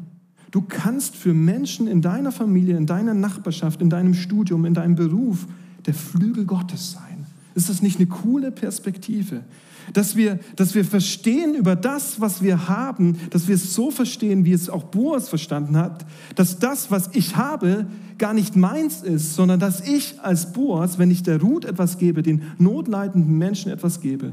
Du 0.51 0.63
kannst 0.63 1.17
für 1.17 1.35
Menschen 1.35 1.87
in 1.87 2.01
deiner 2.01 2.33
Familie, 2.33 2.77
in 2.77 2.87
deiner 2.87 3.13
Nachbarschaft, 3.13 3.83
in 3.83 3.91
deinem 3.91 4.15
Studium, 4.15 4.65
in 4.65 4.73
deinem 4.73 4.95
Beruf 4.95 5.47
der 5.85 5.95
Flügel 5.95 6.47
Gottes 6.47 6.93
sein. 6.93 7.27
Ist 7.55 7.69
das 7.69 7.83
nicht 7.83 7.99
eine 7.99 8.07
coole 8.07 8.51
Perspektive? 8.51 9.43
Dass 9.93 10.17
wir, 10.17 10.39
dass 10.57 10.75
wir 10.75 10.85
verstehen 10.85 11.55
über 11.55 11.77
das, 11.77 12.21
was 12.21 12.43
wir 12.43 12.69
haben, 12.69 13.19
dass 13.31 13.49
wir 13.49 13.55
es 13.55 13.75
so 13.75 13.91
verstehen, 13.91 14.45
wie 14.45 14.53
es 14.53 14.69
auch 14.69 14.85
Boas 14.85 15.29
verstanden 15.29 15.77
hat, 15.77 16.07
dass 16.35 16.59
das, 16.59 16.91
was 16.91 17.11
ich 17.13 17.37
habe, 17.37 17.87
gar 18.19 18.35
nicht 18.35 18.57
meins 18.57 19.03
ist, 19.03 19.35
sondern 19.35 19.61
dass 19.61 19.87
ich 19.87 20.21
als 20.21 20.53
Boas, 20.53 20.99
wenn 20.99 21.11
ich 21.11 21.23
der 21.23 21.41
Ruth 21.41 21.65
etwas 21.65 21.99
gebe, 21.99 22.23
den 22.23 22.43
notleidenden 22.59 23.37
Menschen 23.39 23.71
etwas 23.71 24.01
gebe, 24.01 24.33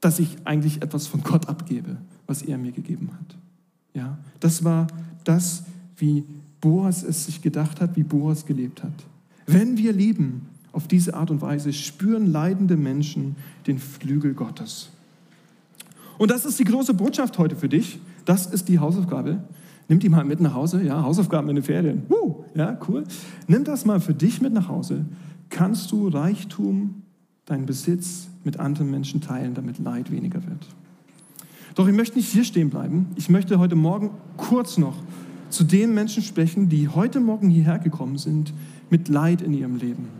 dass 0.00 0.18
ich 0.18 0.36
eigentlich 0.44 0.82
etwas 0.82 1.06
von 1.06 1.22
Gott 1.22 1.48
abgebe, 1.48 1.96
was 2.26 2.42
er 2.42 2.58
mir 2.58 2.72
gegeben 2.72 3.10
hat. 3.12 3.36
Ja, 3.94 4.18
das 4.40 4.62
war 4.64 4.86
das, 5.24 5.64
wie 5.96 6.24
Boas 6.60 7.02
es 7.02 7.26
sich 7.26 7.42
gedacht 7.42 7.80
hat, 7.80 7.96
wie 7.96 8.04
Boas 8.04 8.46
gelebt 8.46 8.82
hat. 8.82 8.92
Wenn 9.46 9.76
wir 9.76 9.92
lieben, 9.92 10.46
auf 10.72 10.86
diese 10.86 11.14
Art 11.14 11.30
und 11.30 11.40
Weise 11.40 11.72
spüren 11.72 12.30
leidende 12.30 12.76
Menschen 12.76 13.36
den 13.66 13.78
Flügel 13.78 14.34
Gottes. 14.34 14.90
Und 16.18 16.30
das 16.30 16.44
ist 16.44 16.58
die 16.58 16.64
große 16.64 16.94
Botschaft 16.94 17.38
heute 17.38 17.56
für 17.56 17.68
dich. 17.68 18.00
Das 18.24 18.46
ist 18.46 18.68
die 18.68 18.78
Hausaufgabe. 18.78 19.42
Nimm 19.88 20.00
die 20.00 20.08
mal 20.08 20.24
mit 20.24 20.40
nach 20.40 20.54
Hause. 20.54 20.82
Ja, 20.82 21.02
Hausaufgaben 21.02 21.48
in 21.48 21.56
den 21.56 21.64
Ferien. 21.64 22.02
Uh, 22.10 22.44
ja, 22.54 22.78
cool. 22.88 23.04
Nimm 23.46 23.64
das 23.64 23.84
mal 23.86 24.00
für 24.00 24.14
dich 24.14 24.42
mit 24.42 24.52
nach 24.52 24.68
Hause. 24.68 25.06
Kannst 25.48 25.90
du 25.92 26.08
Reichtum, 26.08 27.02
deinen 27.46 27.64
Besitz 27.64 28.28
mit 28.44 28.60
anderen 28.60 28.90
Menschen 28.90 29.20
teilen, 29.20 29.54
damit 29.54 29.78
Leid 29.78 30.10
weniger 30.10 30.44
wird? 30.46 30.66
Doch 31.74 31.88
ich 31.88 31.94
möchte 31.94 32.18
nicht 32.18 32.28
hier 32.28 32.44
stehen 32.44 32.68
bleiben. 32.68 33.06
Ich 33.14 33.30
möchte 33.30 33.58
heute 33.58 33.76
Morgen 33.76 34.10
kurz 34.36 34.76
noch 34.76 34.96
zu 35.48 35.64
den 35.64 35.94
Menschen 35.94 36.22
sprechen, 36.22 36.68
die 36.68 36.88
heute 36.88 37.20
Morgen 37.20 37.48
hierher 37.48 37.78
gekommen 37.78 38.18
sind 38.18 38.52
mit 38.90 39.08
Leid 39.08 39.40
in 39.40 39.54
ihrem 39.54 39.76
Leben 39.76 40.17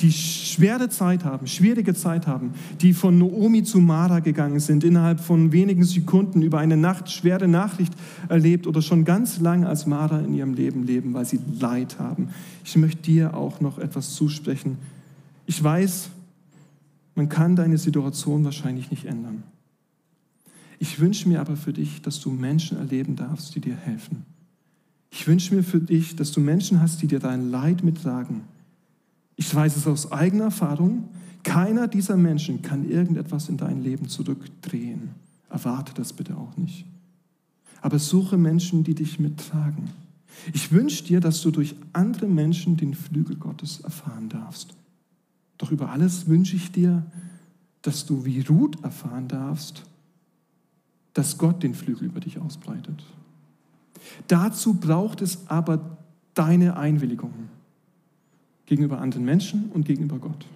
die 0.00 0.12
schwere 0.12 0.88
Zeit 0.88 1.24
haben, 1.24 1.46
schwierige 1.46 1.94
Zeit 1.94 2.26
haben, 2.26 2.54
die 2.80 2.92
von 2.92 3.18
Noomi 3.18 3.62
zu 3.62 3.80
Mara 3.80 4.20
gegangen 4.20 4.60
sind, 4.60 4.84
innerhalb 4.84 5.20
von 5.20 5.52
wenigen 5.52 5.84
Sekunden 5.84 6.42
über 6.42 6.58
eine 6.58 6.76
Nacht 6.76 7.10
schwere 7.10 7.48
Nachricht 7.48 7.92
erlebt 8.28 8.66
oder 8.66 8.82
schon 8.82 9.04
ganz 9.04 9.38
lange 9.40 9.68
als 9.68 9.86
Mara 9.86 10.20
in 10.20 10.34
ihrem 10.34 10.54
Leben 10.54 10.84
leben, 10.84 11.14
weil 11.14 11.24
sie 11.24 11.40
Leid 11.58 11.98
haben. 11.98 12.28
Ich 12.64 12.76
möchte 12.76 13.02
dir 13.02 13.34
auch 13.34 13.60
noch 13.60 13.78
etwas 13.78 14.14
zusprechen. 14.14 14.78
Ich 15.46 15.62
weiß, 15.62 16.10
man 17.14 17.28
kann 17.28 17.56
deine 17.56 17.78
Situation 17.78 18.44
wahrscheinlich 18.44 18.90
nicht 18.90 19.06
ändern. 19.06 19.42
Ich 20.78 21.00
wünsche 21.00 21.28
mir 21.28 21.40
aber 21.40 21.56
für 21.56 21.72
dich, 21.72 22.02
dass 22.02 22.20
du 22.20 22.30
Menschen 22.30 22.76
erleben 22.76 23.16
darfst, 23.16 23.54
die 23.54 23.60
dir 23.60 23.76
helfen. 23.76 24.26
Ich 25.10 25.26
wünsche 25.26 25.54
mir 25.54 25.62
für 25.62 25.80
dich, 25.80 26.16
dass 26.16 26.32
du 26.32 26.40
Menschen 26.40 26.80
hast, 26.82 27.00
die 27.00 27.06
dir 27.06 27.20
dein 27.20 27.50
Leid 27.50 27.82
mittragen. 27.82 28.42
Ich 29.36 29.54
weiß 29.54 29.76
es 29.76 29.86
aus 29.86 30.10
eigener 30.10 30.44
Erfahrung, 30.44 31.08
keiner 31.42 31.86
dieser 31.86 32.16
Menschen 32.16 32.62
kann 32.62 32.90
irgendetwas 32.90 33.48
in 33.48 33.56
dein 33.56 33.82
Leben 33.82 34.08
zurückdrehen. 34.08 35.10
Erwarte 35.48 35.94
das 35.94 36.12
bitte 36.12 36.36
auch 36.36 36.56
nicht. 36.56 36.86
Aber 37.82 37.98
suche 37.98 38.36
Menschen, 38.36 38.82
die 38.82 38.94
dich 38.94 39.20
mittragen. 39.20 39.90
Ich 40.52 40.72
wünsche 40.72 41.04
dir, 41.04 41.20
dass 41.20 41.42
du 41.42 41.50
durch 41.50 41.76
andere 41.92 42.26
Menschen 42.26 42.76
den 42.76 42.94
Flügel 42.94 43.36
Gottes 43.36 43.80
erfahren 43.80 44.28
darfst. 44.28 44.74
Doch 45.58 45.70
über 45.70 45.90
alles 45.90 46.26
wünsche 46.26 46.56
ich 46.56 46.72
dir, 46.72 47.06
dass 47.82 48.06
du 48.06 48.24
wie 48.24 48.40
Ruth 48.40 48.82
erfahren 48.82 49.28
darfst, 49.28 49.84
dass 51.14 51.38
Gott 51.38 51.62
den 51.62 51.74
Flügel 51.74 52.08
über 52.08 52.20
dich 52.20 52.38
ausbreitet. 52.38 53.04
Dazu 54.26 54.74
braucht 54.74 55.22
es 55.22 55.48
aber 55.48 55.96
deine 56.34 56.76
Einwilligung 56.76 57.32
gegenüber 58.66 59.00
anderen 59.00 59.24
Menschen 59.24 59.70
und 59.72 59.86
gegenüber 59.86 60.18
Gott. 60.18 60.46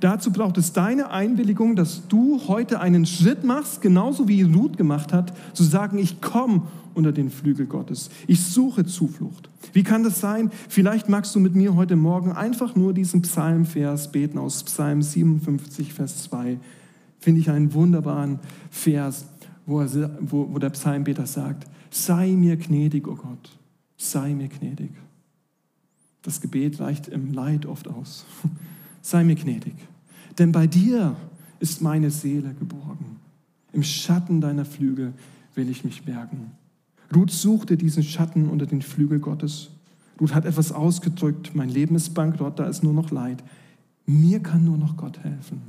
Dazu 0.00 0.32
braucht 0.32 0.58
es 0.58 0.72
deine 0.72 1.10
Einwilligung, 1.10 1.76
dass 1.76 2.08
du 2.08 2.40
heute 2.48 2.80
einen 2.80 3.06
Schritt 3.06 3.44
machst, 3.44 3.80
genauso 3.80 4.28
wie 4.28 4.42
Ruth 4.42 4.76
gemacht 4.76 5.12
hat, 5.12 5.32
zu 5.52 5.62
sagen, 5.62 5.98
ich 5.98 6.20
komme 6.20 6.62
unter 6.94 7.12
den 7.12 7.30
Flügel 7.30 7.66
Gottes. 7.66 8.10
Ich 8.26 8.42
suche 8.42 8.84
Zuflucht. 8.84 9.48
Wie 9.72 9.82
kann 9.82 10.04
das 10.04 10.20
sein? 10.20 10.50
Vielleicht 10.68 11.08
magst 11.08 11.34
du 11.34 11.40
mit 11.40 11.54
mir 11.54 11.74
heute 11.74 11.96
Morgen 11.96 12.32
einfach 12.32 12.76
nur 12.76 12.94
diesen 12.94 13.22
Psalmvers 13.22 14.12
beten 14.12 14.38
aus 14.38 14.62
Psalm 14.64 15.02
57, 15.02 15.92
Vers 15.92 16.22
2. 16.24 16.58
Finde 17.18 17.40
ich 17.40 17.50
einen 17.50 17.74
wunderbaren 17.74 18.38
Vers, 18.70 19.26
wo, 19.66 19.80
er, 19.80 20.18
wo, 20.20 20.48
wo 20.52 20.58
der 20.58 20.70
Psalmbeter 20.70 21.26
sagt, 21.26 21.68
sei 21.90 22.32
mir 22.32 22.56
gnädig, 22.56 23.06
o 23.08 23.12
oh 23.12 23.16
Gott, 23.16 23.58
sei 23.96 24.34
mir 24.34 24.48
gnädig. 24.48 24.90
Das 26.24 26.40
Gebet 26.40 26.80
reicht 26.80 27.06
im 27.06 27.32
Leid 27.32 27.66
oft 27.66 27.86
aus. 27.86 28.24
sei 29.02 29.22
mir 29.22 29.36
gnädig. 29.36 29.74
Denn 30.38 30.50
bei 30.50 30.66
dir 30.66 31.14
ist 31.60 31.82
meine 31.82 32.10
Seele 32.10 32.54
geborgen. 32.54 33.20
Im 33.72 33.82
Schatten 33.82 34.40
deiner 34.40 34.64
Flügel 34.64 35.12
will 35.54 35.68
ich 35.68 35.84
mich 35.84 36.04
bergen. 36.04 36.52
Ruth 37.14 37.30
suchte 37.30 37.76
diesen 37.76 38.02
Schatten 38.02 38.48
unter 38.48 38.66
den 38.66 38.82
Flügel 38.82 39.20
Gottes. 39.20 39.70
Ruth 40.20 40.34
hat 40.34 40.46
etwas 40.46 40.72
ausgedrückt, 40.72 41.54
mein 41.54 41.68
Leben 41.68 41.94
ist 41.94 42.14
bankrott, 42.14 42.58
da 42.58 42.64
ist 42.64 42.82
nur 42.82 42.94
noch 42.94 43.10
Leid. 43.10 43.44
Mir 44.06 44.40
kann 44.40 44.64
nur 44.64 44.78
noch 44.78 44.96
Gott 44.96 45.18
helfen. 45.22 45.60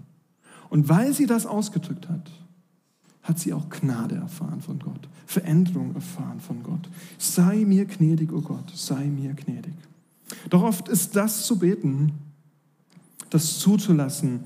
Und 0.70 0.88
weil 0.88 1.14
sie 1.14 1.26
das 1.26 1.46
ausgedrückt 1.46 2.10
hat, 2.10 2.32
hat 3.24 3.40
sie 3.40 3.54
auch 3.54 3.70
Gnade 3.70 4.16
erfahren 4.16 4.62
von 4.62 4.80
Gott, 4.80 5.10
Veränderung 5.26 5.96
erfahren 5.96 6.40
von 6.40 6.64
Gott. 6.64 6.90
Sei 7.18 7.66
mir 7.66 7.86
gnädig, 7.86 8.32
o 8.32 8.38
oh 8.38 8.42
Gott, 8.42 8.72
sei 8.74 9.06
mir 9.06 9.34
gnädig. 9.34 9.74
Doch 10.50 10.64
oft 10.64 10.90
ist 10.90 11.16
das 11.16 11.46
zu 11.46 11.60
beten 11.60 12.14
das 13.36 13.60
zuzulassen 13.60 14.46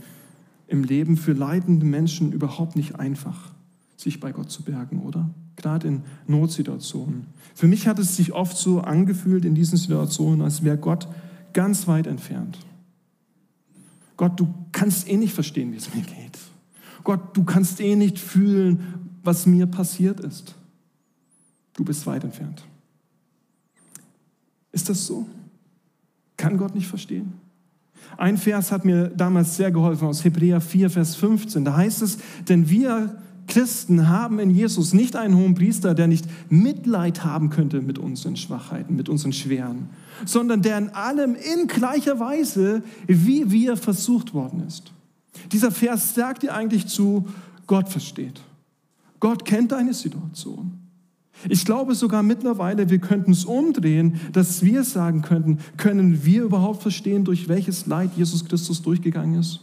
im 0.68 0.84
Leben 0.84 1.16
für 1.16 1.34
leidende 1.34 1.86
Menschen 1.86 2.32
überhaupt 2.32 2.76
nicht 2.76 2.96
einfach, 2.96 3.52
sich 3.98 4.20
bei 4.20 4.32
Gott 4.32 4.52
zu 4.52 4.64
bergen, 4.64 5.02
oder? 5.02 5.30
Gerade 5.56 5.88
in 5.88 6.04
Notsituationen. 6.28 7.28
Für 7.54 7.68
mich 7.68 7.88
hat 7.88 8.00
es 8.00 8.16
sich 8.16 8.34
oft 8.34 8.58
so 8.58 8.82
angefühlt 8.82 9.46
in 9.46 9.56
diesen 9.56 9.78
Situationen, 9.78 10.42
als 10.42 10.64
wäre 10.64 10.78
Gott 10.78 11.08
ganz 11.54 11.88
weit 11.88 12.08
entfernt. 12.08 12.58
Gott, 14.16 14.40
du 14.40 14.54
kannst 14.72 15.08
eh 15.08 15.18
nicht 15.18 15.34
verstehen, 15.34 15.72
wie 15.72 15.78
es 15.78 15.94
mir 15.94 16.02
geht. 16.02 16.40
Gott, 17.04 17.36
du 17.36 17.44
kannst 17.44 17.80
eh 17.82 17.96
nicht 17.96 18.20
fühlen, 18.20 19.20
was 19.24 19.46
mir 19.46 19.66
passiert 19.66 20.20
ist. 20.20 20.56
Du 21.74 21.84
bist 21.84 22.06
weit 22.06 22.24
entfernt. 22.24 22.64
Ist 24.72 24.90
das 24.90 25.06
so? 25.06 25.28
Kann 26.40 26.58
Gott 26.58 26.74
nicht 26.74 26.88
verstehen? 26.88 27.34
Ein 28.18 28.38
Vers 28.38 28.72
hat 28.72 28.86
mir 28.86 29.10
damals 29.10 29.58
sehr 29.58 29.72
geholfen 29.72 30.08
aus 30.08 30.24
Hebräer 30.24 30.62
4, 30.62 30.90
Vers 30.90 31.16
15. 31.18 31.66
Da 31.66 31.76
heißt 31.76 32.02
es, 32.02 32.18
denn 32.48 32.70
wir 32.70 33.18
Christen 33.48 34.08
haben 34.08 34.40
in 34.40 34.50
Jesus 34.50 34.94
nicht 34.94 35.18
einen 35.18 35.36
hohen 35.36 35.54
Priester, 35.54 35.94
der 35.94 36.08
nicht 36.08 36.26
Mitleid 36.50 37.26
haben 37.26 37.50
könnte 37.50 37.82
mit 37.82 38.00
unseren 38.00 38.38
Schwachheiten, 38.38 38.96
mit 38.96 39.10
unseren 39.10 39.34
Schweren, 39.34 39.90
sondern 40.26 40.62
der 40.62 40.78
in 40.78 40.90
allem 40.90 41.36
in 41.36 41.68
gleicher 41.68 42.22
Weise 42.22 42.84
wie 43.06 43.52
wir 43.52 43.76
versucht 43.76 44.34
worden 44.34 44.64
ist. 44.66 44.94
Dieser 45.52 45.72
Vers 45.72 46.16
sagt 46.16 46.44
dir 46.44 46.54
eigentlich 46.54 46.88
zu, 46.88 47.28
Gott 47.68 47.90
versteht. 47.90 48.40
Gott 49.20 49.44
kennt 49.44 49.74
deine 49.74 49.94
Situation. 49.94 50.79
Ich 51.48 51.64
glaube 51.64 51.96
sogar 51.96 52.24
mittlerweile, 52.24 52.90
wir 52.90 53.00
könnten 53.00 53.32
es 53.32 53.46
umdrehen, 53.46 54.20
dass 54.34 54.64
wir 54.64 54.84
sagen 54.84 55.22
könnten, 55.22 55.60
können 55.78 56.26
wir 56.26 56.44
überhaupt 56.44 56.82
verstehen, 56.82 57.24
durch 57.24 57.48
welches 57.48 57.86
Leid 57.86 58.12
Jesus 58.18 58.46
Christus 58.46 58.82
durchgegangen 58.82 59.40
ist? 59.40 59.62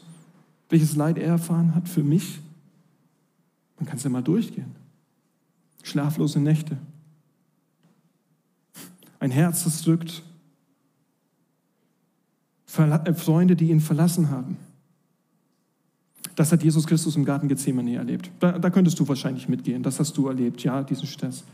Welches 0.71 0.97
Leid 0.97 1.19
er 1.19 1.29
erfahren 1.29 1.75
hat 1.75 1.89
für 1.89 2.03
mich? 2.03 2.41
Man 3.79 3.87
kann 3.87 3.99
es 3.99 4.05
ja 4.05 4.11
mal 4.11 4.23
durchgehen. 4.23 4.75
Schlaflose 5.83 6.41
Nächte. 6.41 6.79
Ein 9.21 9.31
Herz, 9.31 9.65
das 9.65 9.83
drückt. 9.83 10.23
Äh, 12.77 13.15
Freunde, 13.15 13.57
die 13.57 13.71
ihn 13.71 13.81
verlassen 13.81 14.31
haben. 14.31 14.57
Das 16.35 16.53
hat 16.53 16.63
Jesus 16.63 16.87
Christus 16.87 17.17
im 17.17 17.25
Garten 17.25 17.49
Gethsemane 17.49 17.97
erlebt. 17.97 18.31
Da, 18.41 18.59
da, 18.59 18.71
könntest 18.71 18.99
du 19.01 19.09
wahrscheinlich 19.09 19.49
mitgehen. 19.49 19.83
Das 19.83 19.99
hast 19.99 20.17
du 20.17 20.29
erlebt, 20.29 20.63
ja, 20.63 20.83
diesen 20.83 21.07
Stress. 21.07 21.45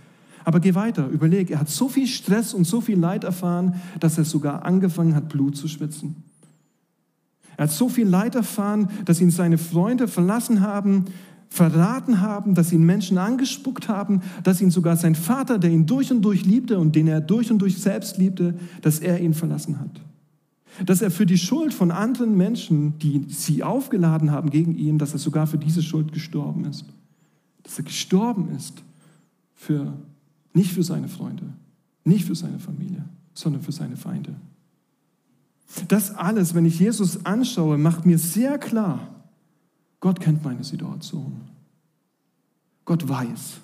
Aber 0.44 0.60
geh 0.60 0.74
weiter, 0.74 1.08
überleg, 1.08 1.50
er 1.50 1.60
hat 1.60 1.68
so 1.68 1.88
viel 1.88 2.06
Stress 2.06 2.54
und 2.54 2.64
so 2.64 2.80
viel 2.80 2.98
Leid 2.98 3.24
erfahren, 3.24 3.76
dass 4.00 4.18
er 4.18 4.24
sogar 4.24 4.64
angefangen 4.64 5.14
hat, 5.14 5.28
Blut 5.28 5.56
zu 5.56 5.68
schwitzen. 5.68 6.16
Er 7.56 7.64
hat 7.64 7.70
so 7.72 7.88
viel 7.88 8.08
Leid 8.08 8.34
erfahren, 8.34 8.88
dass 9.04 9.20
ihn 9.20 9.30
seine 9.30 9.58
Freunde 9.58 10.08
verlassen 10.08 10.62
haben, 10.62 11.04
verraten 11.48 12.20
haben, 12.20 12.54
dass 12.54 12.72
ihn 12.72 12.82
Menschen 12.82 13.18
angespuckt 13.18 13.88
haben, 13.88 14.22
dass 14.42 14.60
ihn 14.62 14.70
sogar 14.70 14.96
sein 14.96 15.14
Vater, 15.14 15.58
der 15.58 15.70
ihn 15.70 15.86
durch 15.86 16.10
und 16.10 16.22
durch 16.22 16.46
liebte 16.46 16.78
und 16.78 16.96
den 16.96 17.08
er 17.08 17.20
durch 17.20 17.50
und 17.50 17.58
durch 17.58 17.78
selbst 17.78 18.16
liebte, 18.16 18.54
dass 18.80 19.00
er 19.00 19.20
ihn 19.20 19.34
verlassen 19.34 19.78
hat. 19.78 20.00
Dass 20.86 21.02
er 21.02 21.10
für 21.10 21.26
die 21.26 21.36
Schuld 21.36 21.74
von 21.74 21.90
anderen 21.90 22.38
Menschen, 22.38 22.98
die 22.98 23.26
sie 23.28 23.62
aufgeladen 23.62 24.30
haben 24.30 24.48
gegen 24.48 24.74
ihn, 24.74 24.96
dass 24.96 25.12
er 25.12 25.18
sogar 25.18 25.46
für 25.46 25.58
diese 25.58 25.82
Schuld 25.82 26.12
gestorben 26.12 26.64
ist. 26.64 26.86
Dass 27.62 27.78
er 27.78 27.84
gestorben 27.84 28.48
ist 28.56 28.82
für 29.54 29.92
nicht 30.52 30.72
für 30.72 30.82
seine 30.82 31.08
Freunde, 31.08 31.44
nicht 32.04 32.24
für 32.24 32.34
seine 32.34 32.58
Familie, 32.58 33.04
sondern 33.34 33.62
für 33.62 33.72
seine 33.72 33.96
Feinde. 33.96 34.34
Das 35.88 36.10
alles, 36.14 36.54
wenn 36.54 36.66
ich 36.66 36.78
Jesus 36.78 37.24
anschaue, 37.24 37.78
macht 37.78 38.04
mir 38.04 38.18
sehr 38.18 38.58
klar, 38.58 39.08
Gott 40.00 40.20
kennt 40.20 40.44
meine 40.44 40.64
Situation. 40.64 41.40
Gott 42.84 43.08
weiß. 43.08 43.60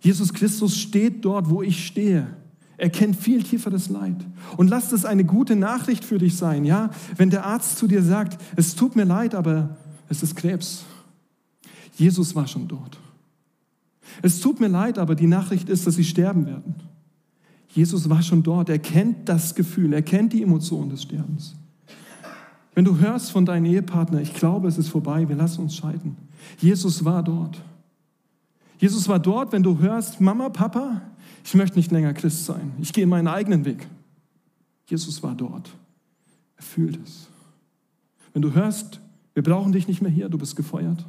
Jesus 0.00 0.32
Christus 0.32 0.78
steht 0.78 1.24
dort, 1.24 1.50
wo 1.50 1.62
ich 1.62 1.84
stehe. 1.84 2.28
Er 2.76 2.90
kennt 2.90 3.16
viel 3.16 3.42
tieferes 3.42 3.88
Leid. 3.88 4.24
Und 4.56 4.68
lass 4.68 4.90
das 4.90 5.04
eine 5.04 5.24
gute 5.24 5.56
Nachricht 5.56 6.04
für 6.04 6.18
dich 6.18 6.36
sein, 6.36 6.64
ja? 6.64 6.90
Wenn 7.16 7.30
der 7.30 7.44
Arzt 7.44 7.78
zu 7.78 7.86
dir 7.88 8.02
sagt, 8.02 8.40
es 8.54 8.76
tut 8.76 8.94
mir 8.94 9.04
leid, 9.04 9.34
aber 9.34 9.76
es 10.08 10.22
ist 10.22 10.36
Krebs. 10.36 10.84
Jesus 11.96 12.34
war 12.34 12.46
schon 12.46 12.68
dort. 12.68 12.98
Es 14.22 14.40
tut 14.40 14.60
mir 14.60 14.68
leid, 14.68 14.98
aber 14.98 15.14
die 15.14 15.26
Nachricht 15.26 15.68
ist, 15.68 15.86
dass 15.86 15.96
sie 15.96 16.04
sterben 16.04 16.46
werden. 16.46 16.74
Jesus 17.68 18.08
war 18.08 18.22
schon 18.22 18.42
dort. 18.42 18.68
Er 18.68 18.78
kennt 18.78 19.28
das 19.28 19.54
Gefühl, 19.54 19.92
er 19.92 20.02
kennt 20.02 20.32
die 20.32 20.42
Emotionen 20.42 20.90
des 20.90 21.02
Sterbens. 21.02 21.54
Wenn 22.74 22.84
du 22.84 22.98
hörst 22.98 23.30
von 23.30 23.46
deinem 23.46 23.66
Ehepartner, 23.66 24.20
ich 24.20 24.34
glaube, 24.34 24.68
es 24.68 24.78
ist 24.78 24.88
vorbei, 24.88 25.28
wir 25.28 25.36
lassen 25.36 25.62
uns 25.62 25.76
scheiden. 25.76 26.16
Jesus 26.58 27.04
war 27.04 27.22
dort. 27.22 27.62
Jesus 28.78 29.08
war 29.08 29.18
dort, 29.18 29.52
wenn 29.52 29.62
du 29.62 29.78
hörst, 29.78 30.20
Mama, 30.20 30.50
Papa, 30.50 31.02
ich 31.44 31.54
möchte 31.54 31.78
nicht 31.78 31.90
länger 31.90 32.12
Christ 32.12 32.44
sein. 32.44 32.72
Ich 32.80 32.92
gehe 32.92 33.06
meinen 33.06 33.28
eigenen 33.28 33.64
Weg. 33.64 33.86
Jesus 34.86 35.22
war 35.22 35.34
dort. 35.34 35.70
Er 36.56 36.62
fühlt 36.62 36.98
es. 37.02 37.28
Wenn 38.32 38.42
du 38.42 38.52
hörst, 38.52 39.00
wir 39.34 39.42
brauchen 39.42 39.72
dich 39.72 39.88
nicht 39.88 40.02
mehr 40.02 40.10
hier, 40.10 40.28
du 40.28 40.38
bist 40.38 40.56
gefeuert. 40.56 41.06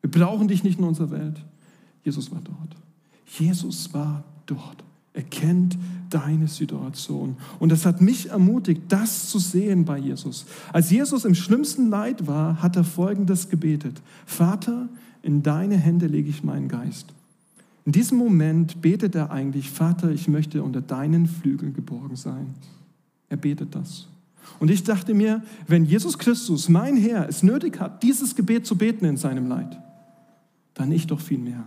Wir 0.00 0.10
brauchen 0.10 0.48
dich 0.48 0.64
nicht 0.64 0.78
in 0.78 0.84
unserer 0.84 1.10
Welt. 1.10 1.44
Jesus 2.08 2.30
war 2.30 2.40
dort. 2.42 2.74
Jesus 3.38 3.92
war 3.92 4.24
dort. 4.46 4.82
Er 5.12 5.24
kennt 5.24 5.76
deine 6.08 6.48
Situation. 6.48 7.36
Und 7.58 7.70
das 7.70 7.84
hat 7.84 8.00
mich 8.00 8.30
ermutigt, 8.30 8.82
das 8.88 9.28
zu 9.28 9.38
sehen 9.38 9.84
bei 9.84 9.98
Jesus. 9.98 10.46
Als 10.72 10.90
Jesus 10.90 11.26
im 11.26 11.34
schlimmsten 11.34 11.90
Leid 11.90 12.26
war, 12.26 12.62
hat 12.62 12.76
er 12.76 12.84
Folgendes 12.84 13.50
gebetet. 13.50 14.00
Vater, 14.24 14.88
in 15.22 15.42
deine 15.42 15.76
Hände 15.76 16.06
lege 16.06 16.30
ich 16.30 16.44
meinen 16.44 16.68
Geist. 16.68 17.12
In 17.84 17.92
diesem 17.92 18.16
Moment 18.16 18.80
betet 18.80 19.14
er 19.14 19.30
eigentlich, 19.30 19.70
Vater, 19.70 20.10
ich 20.10 20.28
möchte 20.28 20.62
unter 20.62 20.80
deinen 20.80 21.26
Flügeln 21.26 21.74
geborgen 21.74 22.16
sein. 22.16 22.54
Er 23.28 23.36
betet 23.36 23.74
das. 23.74 24.08
Und 24.60 24.70
ich 24.70 24.82
dachte 24.82 25.12
mir, 25.12 25.42
wenn 25.66 25.84
Jesus 25.84 26.16
Christus, 26.16 26.70
mein 26.70 26.96
Herr, 26.96 27.28
es 27.28 27.42
nötig 27.42 27.80
hat, 27.80 28.02
dieses 28.02 28.34
Gebet 28.34 28.64
zu 28.64 28.78
beten 28.78 29.04
in 29.04 29.18
seinem 29.18 29.46
Leid, 29.46 29.78
dann 30.72 30.90
ich 30.90 31.06
doch 31.06 31.20
viel 31.20 31.38
mehr. 31.38 31.64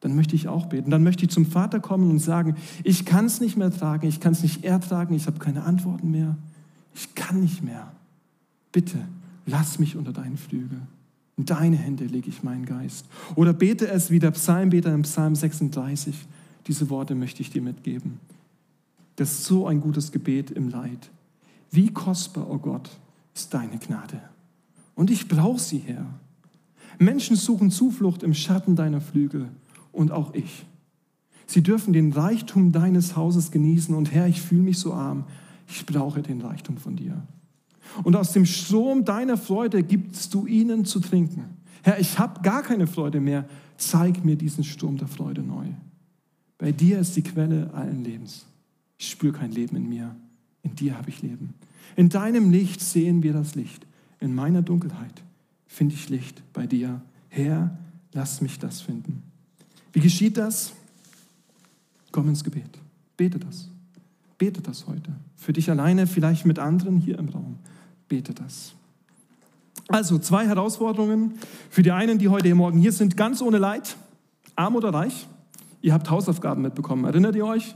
Dann 0.00 0.14
möchte 0.14 0.34
ich 0.34 0.48
auch 0.48 0.66
beten. 0.66 0.90
Dann 0.90 1.02
möchte 1.02 1.24
ich 1.24 1.30
zum 1.30 1.46
Vater 1.46 1.78
kommen 1.78 2.10
und 2.10 2.18
sagen, 2.18 2.56
ich 2.84 3.04
kann 3.04 3.26
es 3.26 3.40
nicht 3.40 3.56
mehr 3.56 3.70
tragen, 3.70 4.08
ich 4.08 4.20
kann 4.20 4.32
es 4.32 4.42
nicht 4.42 4.64
ertragen, 4.64 5.14
ich 5.14 5.26
habe 5.26 5.38
keine 5.38 5.64
Antworten 5.64 6.10
mehr. 6.10 6.36
Ich 6.94 7.14
kann 7.14 7.40
nicht 7.40 7.62
mehr. 7.62 7.92
Bitte, 8.72 8.98
lass 9.46 9.78
mich 9.78 9.96
unter 9.96 10.12
deinen 10.12 10.36
Flügel. 10.36 10.80
In 11.36 11.44
deine 11.44 11.76
Hände 11.76 12.04
lege 12.04 12.28
ich 12.28 12.42
meinen 12.42 12.66
Geist. 12.66 13.06
Oder 13.34 13.52
bete 13.52 13.88
es 13.88 14.10
wie 14.10 14.18
der 14.18 14.30
Psalmbeter 14.30 14.92
im 14.92 15.02
Psalm 15.02 15.34
36. 15.34 16.14
Diese 16.66 16.90
Worte 16.90 17.14
möchte 17.14 17.42
ich 17.42 17.50
dir 17.50 17.62
mitgeben. 17.62 18.20
Das 19.16 19.32
ist 19.32 19.44
so 19.44 19.66
ein 19.66 19.80
gutes 19.80 20.12
Gebet 20.12 20.50
im 20.50 20.68
Leid. 20.68 21.10
Wie 21.70 21.92
kostbar, 21.92 22.50
oh 22.50 22.58
Gott, 22.58 22.90
ist 23.34 23.52
deine 23.52 23.78
Gnade. 23.78 24.20
Und 24.94 25.10
ich 25.10 25.28
brauche 25.28 25.60
sie, 25.60 25.78
Herr. 25.78 26.06
Menschen 26.98 27.36
suchen 27.36 27.70
Zuflucht 27.70 28.22
im 28.22 28.34
Schatten 28.34 28.76
deiner 28.76 29.00
Flügel 29.00 29.48
und 29.92 30.12
auch 30.12 30.34
ich. 30.34 30.66
Sie 31.46 31.62
dürfen 31.62 31.92
den 31.92 32.12
Reichtum 32.12 32.72
deines 32.72 33.16
Hauses 33.16 33.50
genießen 33.50 33.94
und 33.94 34.12
Herr, 34.12 34.28
ich 34.28 34.40
fühle 34.40 34.62
mich 34.62 34.78
so 34.78 34.94
arm. 34.94 35.24
Ich 35.68 35.84
brauche 35.86 36.22
den 36.22 36.40
Reichtum 36.40 36.76
von 36.76 36.96
dir. 36.96 37.22
Und 38.04 38.16
aus 38.16 38.32
dem 38.32 38.46
Strom 38.46 39.04
deiner 39.04 39.36
Freude 39.36 39.82
gibst 39.82 40.32
du 40.34 40.46
ihnen 40.46 40.84
zu 40.84 41.00
trinken. 41.00 41.44
Herr, 41.82 41.98
ich 41.98 42.18
habe 42.18 42.40
gar 42.42 42.62
keine 42.62 42.86
Freude 42.86 43.20
mehr. 43.20 43.48
Zeig 43.76 44.24
mir 44.24 44.36
diesen 44.36 44.64
Sturm 44.64 44.96
der 44.96 45.08
Freude 45.08 45.42
neu. 45.42 45.66
Bei 46.58 46.72
dir 46.72 46.98
ist 46.98 47.16
die 47.16 47.22
Quelle 47.22 47.72
allen 47.72 48.04
Lebens. 48.04 48.46
Ich 48.98 49.08
spüre 49.08 49.32
kein 49.32 49.50
Leben 49.50 49.76
in 49.76 49.88
mir. 49.88 50.14
In 50.62 50.74
dir 50.76 50.96
habe 50.98 51.08
ich 51.08 51.22
Leben. 51.22 51.54
In 51.96 52.10
deinem 52.10 52.50
Licht 52.50 52.80
sehen 52.80 53.22
wir 53.22 53.32
das 53.32 53.54
Licht. 53.54 53.86
In 54.20 54.34
meiner 54.34 54.62
Dunkelheit 54.62 55.22
finde 55.66 55.94
ich 55.94 56.10
Licht 56.10 56.42
bei 56.52 56.66
dir. 56.66 57.00
Herr, 57.28 57.78
lass 58.12 58.40
mich 58.40 58.58
das 58.58 58.82
finden. 58.82 59.22
Wie 59.92 60.00
geschieht 60.00 60.36
das? 60.36 60.72
Komm 62.12 62.28
ins 62.28 62.44
Gebet. 62.44 62.78
Bete 63.16 63.38
das. 63.38 63.68
Bete 64.38 64.60
das 64.62 64.86
heute. 64.86 65.12
Für 65.36 65.52
dich 65.52 65.70
alleine, 65.70 66.06
vielleicht 66.06 66.46
mit 66.46 66.58
anderen 66.58 66.98
hier 66.98 67.18
im 67.18 67.28
Raum. 67.28 67.58
Bete 68.08 68.34
das. 68.34 68.74
Also 69.88 70.18
zwei 70.18 70.46
Herausforderungen 70.46 71.34
für 71.68 71.82
die 71.82 71.92
einen, 71.92 72.18
die 72.18 72.28
heute 72.28 72.46
hier 72.46 72.54
Morgen 72.54 72.78
hier 72.78 72.92
sind, 72.92 73.16
ganz 73.16 73.42
ohne 73.42 73.58
Leid, 73.58 73.96
arm 74.54 74.76
oder 74.76 74.94
reich. 74.94 75.26
Ihr 75.82 75.92
habt 75.92 76.10
Hausaufgaben 76.10 76.62
mitbekommen. 76.62 77.04
Erinnert 77.04 77.34
ihr 77.34 77.44
euch? 77.44 77.74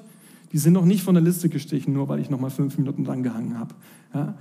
Die 0.52 0.58
sind 0.58 0.74
noch 0.74 0.84
nicht 0.84 1.02
von 1.02 1.14
der 1.14 1.22
Liste 1.22 1.48
gestrichen, 1.48 1.92
nur 1.92 2.08
weil 2.08 2.20
ich 2.20 2.30
noch 2.30 2.38
mal 2.38 2.50
fünf 2.50 2.78
Minuten 2.78 3.04
dran 3.04 3.22
gehangen 3.22 3.58
habe. 3.58 3.74
Ja? 4.14 4.34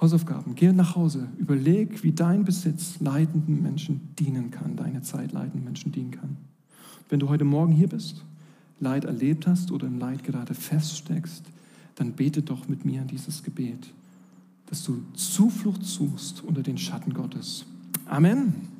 Hausaufgaben. 0.00 0.54
Geh 0.54 0.72
nach 0.72 0.94
Hause. 0.94 1.28
Überleg, 1.36 2.04
wie 2.04 2.12
dein 2.12 2.44
Besitz 2.44 3.00
leidenden 3.00 3.62
Menschen 3.62 4.14
dienen 4.18 4.50
kann, 4.50 4.76
deine 4.76 5.02
Zeit 5.02 5.32
leidenden 5.32 5.64
Menschen 5.64 5.92
dienen 5.92 6.12
kann. 6.12 6.36
Wenn 7.10 7.18
du 7.18 7.28
heute 7.28 7.44
Morgen 7.44 7.72
hier 7.72 7.88
bist, 7.88 8.24
Leid 8.78 9.04
erlebt 9.04 9.46
hast 9.46 9.72
oder 9.72 9.88
im 9.88 9.98
Leid 9.98 10.24
gerade 10.24 10.54
feststeckst, 10.54 11.44
dann 11.96 12.12
bete 12.12 12.40
doch 12.40 12.68
mit 12.68 12.84
mir 12.84 13.02
dieses 13.02 13.42
Gebet, 13.42 13.92
dass 14.66 14.84
du 14.84 15.02
Zuflucht 15.14 15.84
suchst 15.84 16.42
unter 16.44 16.62
den 16.62 16.78
Schatten 16.78 17.12
Gottes. 17.12 17.66
Amen. 18.06 18.79